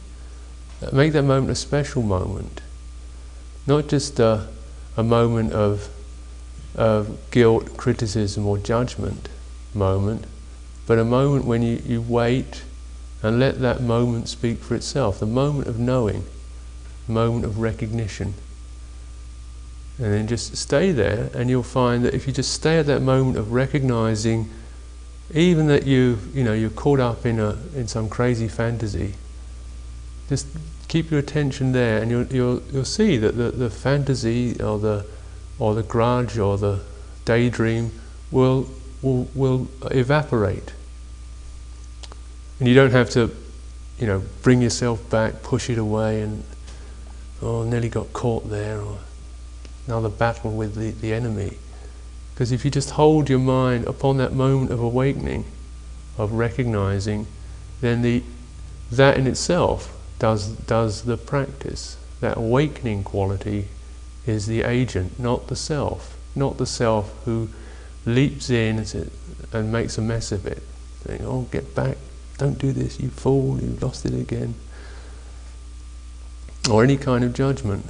make 0.93 1.12
that 1.12 1.23
moment 1.23 1.51
a 1.51 1.55
special 1.55 2.03
moment. 2.03 2.61
Not 3.67 3.89
just 3.89 4.21
a, 4.21 4.49
a 4.97 5.03
moment 5.03 5.53
of, 5.53 5.89
of 6.75 7.31
guilt, 7.31 7.77
criticism, 7.77 8.47
or 8.47 8.59
judgment 8.59 9.29
moment, 9.75 10.25
but 10.87 10.99
a 10.99 11.05
moment 11.05 11.45
when 11.45 11.62
you, 11.62 11.83
you 11.85 12.01
wait 12.01 12.62
and 13.23 13.41
let 13.41 13.61
that 13.61 13.81
moment 13.81 14.29
speak 14.29 14.59
for 14.59 14.75
itself 14.75 15.19
the 15.19 15.27
moment 15.27 15.67
of 15.67 15.79
knowing, 15.79 16.25
moment 17.09 17.45
of 17.45 17.59
recognition. 17.59 18.35
And 19.99 20.13
then 20.13 20.27
just 20.27 20.57
stay 20.57 20.93
there, 20.93 21.31
and 21.35 21.49
you'll 21.49 21.63
find 21.63 22.05
that 22.05 22.13
if 22.13 22.27
you 22.27 22.33
just 22.33 22.53
stay 22.53 22.79
at 22.79 22.87
that 22.87 23.01
moment 23.01 23.39
of 23.39 23.53
recognizing, 23.53 24.51
even 25.35 25.67
that 25.69 25.87
you 25.87 26.19
you 26.35 26.45
know 26.45 26.53
you're 26.53 26.71
caught 26.71 27.01
up 27.01 27.25
in 27.25 27.41
a 27.41 27.57
in 27.75 27.89
some 27.89 28.09
crazy 28.09 28.47
fantasy, 28.47 29.15
just 30.29 30.47
keep 30.89 31.11
your 31.11 31.21
attention 31.21 31.73
there, 31.73 32.03
and 32.03 32.11
you'll 32.11 32.27
you'll 32.27 32.63
you'll 32.73 32.85
see 32.85 33.17
that 33.17 33.37
the, 33.37 33.51
the 33.51 33.71
fantasy 33.71 34.61
or 34.61 34.79
the 34.79 35.07
or 35.59 35.75
the 35.75 35.83
grudge 35.83 36.39
or 36.39 36.59
the 36.59 36.81
daydream 37.25 37.91
will 38.31 38.69
will 39.03 39.29
will 39.35 39.69
evaporate. 39.91 40.73
And 42.59 42.69
you 42.69 42.75
don't 42.75 42.93
have 42.93 43.11
to, 43.11 43.35
you 43.99 44.07
know, 44.07 44.23
bring 44.43 44.63
yourself 44.63 45.09
back, 45.11 45.43
push 45.43 45.69
it 45.69 45.79
away, 45.79 46.23
and 46.23 46.43
oh, 47.43 47.65
nearly 47.65 47.89
got 47.89 48.13
caught 48.13 48.49
there, 48.49 48.81
or 48.81 48.99
another 49.87 50.09
battle 50.09 50.51
with 50.51 50.74
the, 50.74 50.91
the 50.91 51.12
enemy. 51.12 51.59
Because 52.34 52.53
if 52.53 52.64
you 52.64 52.70
just 52.70 52.91
hold 52.91 53.30
your 53.30 53.39
mind 53.39 53.87
upon 53.87 54.18
that 54.18 54.32
moment 54.32 54.70
of 54.70 54.80
awakening, 54.80 55.45
of 56.18 56.32
recognizing, 56.32 57.26
then 57.80 58.03
the, 58.03 58.22
that 58.91 59.16
in 59.16 59.26
itself 59.26 59.97
does, 60.18 60.49
does 60.49 61.03
the 61.03 61.16
practice. 61.16 61.97
That 62.20 62.37
awakening 62.37 63.05
quality 63.05 63.68
is 64.26 64.47
the 64.47 64.62
agent, 64.62 65.18
not 65.18 65.49
the 65.49 65.57
self. 65.57 66.16
Not 66.34 66.59
the 66.59 66.66
self 66.66 67.14
who 67.24 67.49
leaps 68.05 68.51
in 68.51 68.84
and 69.53 69.72
makes 69.72 69.97
a 69.97 70.03
mess 70.03 70.32
of 70.32 70.47
it, 70.47 70.62
saying, 71.07 71.24
Oh, 71.24 71.43
get 71.51 71.74
back, 71.74 71.97
don't 72.39 72.59
do 72.59 72.72
this, 72.72 73.01
you 73.01 73.09
fool, 73.09 73.59
You've 73.61 73.82
lost 73.82 74.05
it 74.05 74.14
again. 74.14 74.55
Or 76.70 76.82
any 76.82 76.97
kind 76.97 77.24
of 77.24 77.32
judgment 77.32 77.87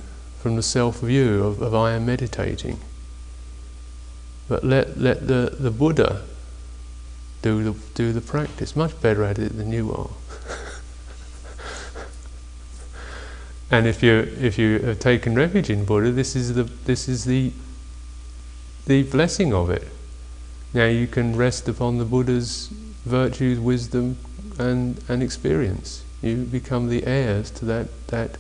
from 0.47 0.55
the 0.55 0.63
self 0.63 1.01
view 1.01 1.43
of, 1.43 1.61
of 1.61 1.75
I 1.75 1.95
am 1.95 2.07
meditating. 2.07 2.79
But 4.47 4.63
let, 4.63 4.97
let 4.97 5.27
the, 5.27 5.57
the 5.59 5.73
Buddha 5.73 6.23
do 7.43 7.65
the, 7.65 7.77
do 7.97 8.13
the 8.13 8.21
practice, 8.21 8.77
much 8.77 9.01
better 9.01 9.25
at 9.25 9.41
it 9.41 9.57
than 9.57 9.73
you 9.73 9.93
are. 9.93 10.11
and 13.73 13.89
if 13.89 14.05
you 14.05 14.19
if 14.39 14.57
you 14.57 14.79
have 14.79 15.01
taken 15.01 15.35
refuge 15.35 15.69
in 15.69 15.85
Buddha, 15.85 16.13
this 16.13 16.37
is 16.37 16.55
the 16.55 16.63
this 16.63 17.09
is 17.09 17.25
the 17.25 17.51
the 18.87 19.03
blessing 19.03 19.53
of 19.53 19.69
it. 19.69 19.89
Now 20.73 20.87
you 20.87 21.09
can 21.09 21.35
rest 21.35 21.69
upon 21.69 21.99
the 21.99 22.05
Buddha's 22.05 22.69
virtues, 23.05 23.59
wisdom, 23.59 24.17
and 24.61 25.03
and 25.09 25.25
experience. 25.25 26.05
You 26.23 26.45
become 26.45 26.89
the 26.89 27.05
heirs 27.05 27.51
to 27.51 27.65
that 27.65 27.89
that 28.07 28.39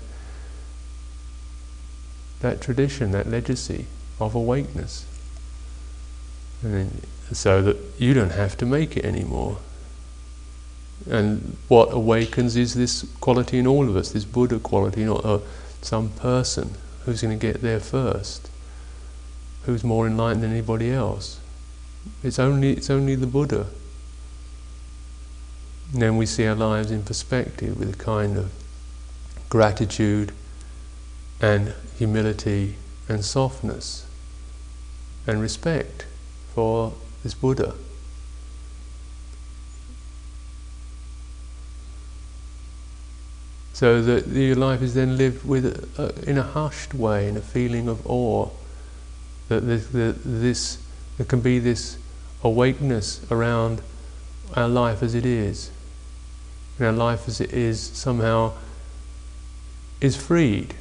that 2.40 2.60
tradition, 2.60 3.12
that 3.12 3.28
legacy 3.28 3.86
of 4.20 4.34
awakeness. 4.34 5.06
And 6.62 7.06
so 7.32 7.62
that 7.62 7.76
you 7.98 8.14
don't 8.14 8.32
have 8.32 8.56
to 8.58 8.66
make 8.66 8.96
it 8.96 9.04
anymore. 9.04 9.58
And 11.10 11.56
what 11.68 11.92
awakens 11.92 12.56
is 12.56 12.74
this 12.74 13.06
quality 13.20 13.58
in 13.58 13.66
all 13.66 13.88
of 13.88 13.96
us, 13.96 14.12
this 14.12 14.24
Buddha 14.24 14.58
quality, 14.58 15.04
not 15.04 15.24
uh, 15.24 15.40
some 15.82 16.10
person 16.10 16.74
who's 17.04 17.22
going 17.22 17.38
to 17.38 17.52
get 17.52 17.62
there 17.62 17.80
first, 17.80 18.50
who's 19.64 19.84
more 19.84 20.06
enlightened 20.06 20.42
than 20.42 20.52
anybody 20.52 20.90
else. 20.90 21.38
It's 22.22 22.38
only, 22.38 22.72
it's 22.72 22.90
only 22.90 23.14
the 23.14 23.26
Buddha. 23.26 23.66
And 25.92 26.02
then 26.02 26.16
we 26.16 26.26
see 26.26 26.46
our 26.46 26.54
lives 26.54 26.90
in 26.90 27.02
perspective 27.02 27.78
with 27.78 27.94
a 27.94 27.96
kind 27.96 28.36
of 28.36 28.50
gratitude 29.48 30.32
and 31.40 31.74
humility 31.98 32.76
and 33.08 33.24
softness 33.24 34.06
and 35.26 35.40
respect 35.40 36.06
for 36.54 36.92
this 37.22 37.34
Buddha. 37.34 37.74
So 43.72 44.00
that 44.00 44.28
your 44.28 44.56
life 44.56 44.80
is 44.80 44.94
then 44.94 45.18
lived 45.18 45.44
with 45.46 45.66
a, 45.98 46.28
in 46.28 46.38
a 46.38 46.42
hushed 46.42 46.94
way, 46.94 47.28
in 47.28 47.36
a 47.36 47.42
feeling 47.42 47.88
of 47.88 48.06
awe. 48.06 48.48
That 49.48 49.60
this, 49.60 49.88
this, 49.92 50.78
there 51.18 51.26
can 51.26 51.40
be 51.40 51.58
this 51.58 51.98
awakeness 52.42 53.20
around 53.30 53.82
our 54.54 54.68
life 54.68 55.02
as 55.02 55.14
it 55.14 55.26
is. 55.26 55.70
And 56.78 56.86
our 56.86 56.92
life 56.92 57.28
as 57.28 57.40
it 57.40 57.52
is 57.52 57.80
somehow 57.80 58.52
is 60.00 60.16
freed 60.16 60.74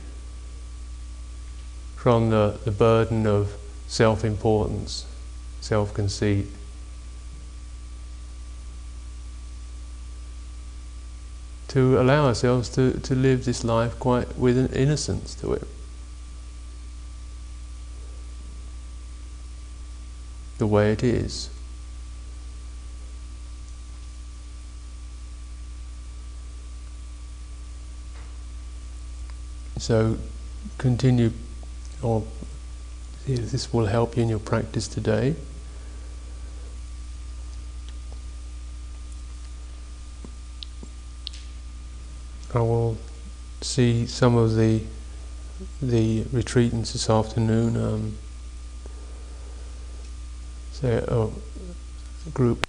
from 2.06 2.30
the, 2.30 2.56
the 2.64 2.70
burden 2.70 3.26
of 3.26 3.58
self 3.88 4.24
importance, 4.24 5.08
self 5.60 5.92
conceit. 5.92 6.46
To 11.70 12.00
allow 12.00 12.28
ourselves 12.28 12.70
to, 12.76 13.00
to 13.00 13.16
live 13.16 13.46
this 13.46 13.64
life 13.64 13.98
quite 13.98 14.38
with 14.38 14.56
an 14.56 14.68
innocence 14.68 15.34
to 15.42 15.54
it. 15.54 15.68
The 20.60 20.68
way 20.68 20.92
it 20.92 21.04
is. 21.04 21.50
So 29.80 30.20
continue 30.78 31.32
or 32.06 32.24
this 33.26 33.74
will 33.74 33.88
help 33.88 34.16
you 34.16 34.22
in 34.22 34.30
your 34.30 34.40
practice 34.40 34.88
today. 34.88 35.36
I 42.54 42.60
will 42.60 42.98
see 43.62 44.06
some 44.06 44.36
of 44.38 44.56
the 44.56 44.82
the 45.82 46.24
retreatants 46.26 46.94
this 46.94 47.10
afternoon. 47.10 47.76
Um, 47.76 48.18
say 50.74 51.04
a 51.08 51.30
group 52.34 52.68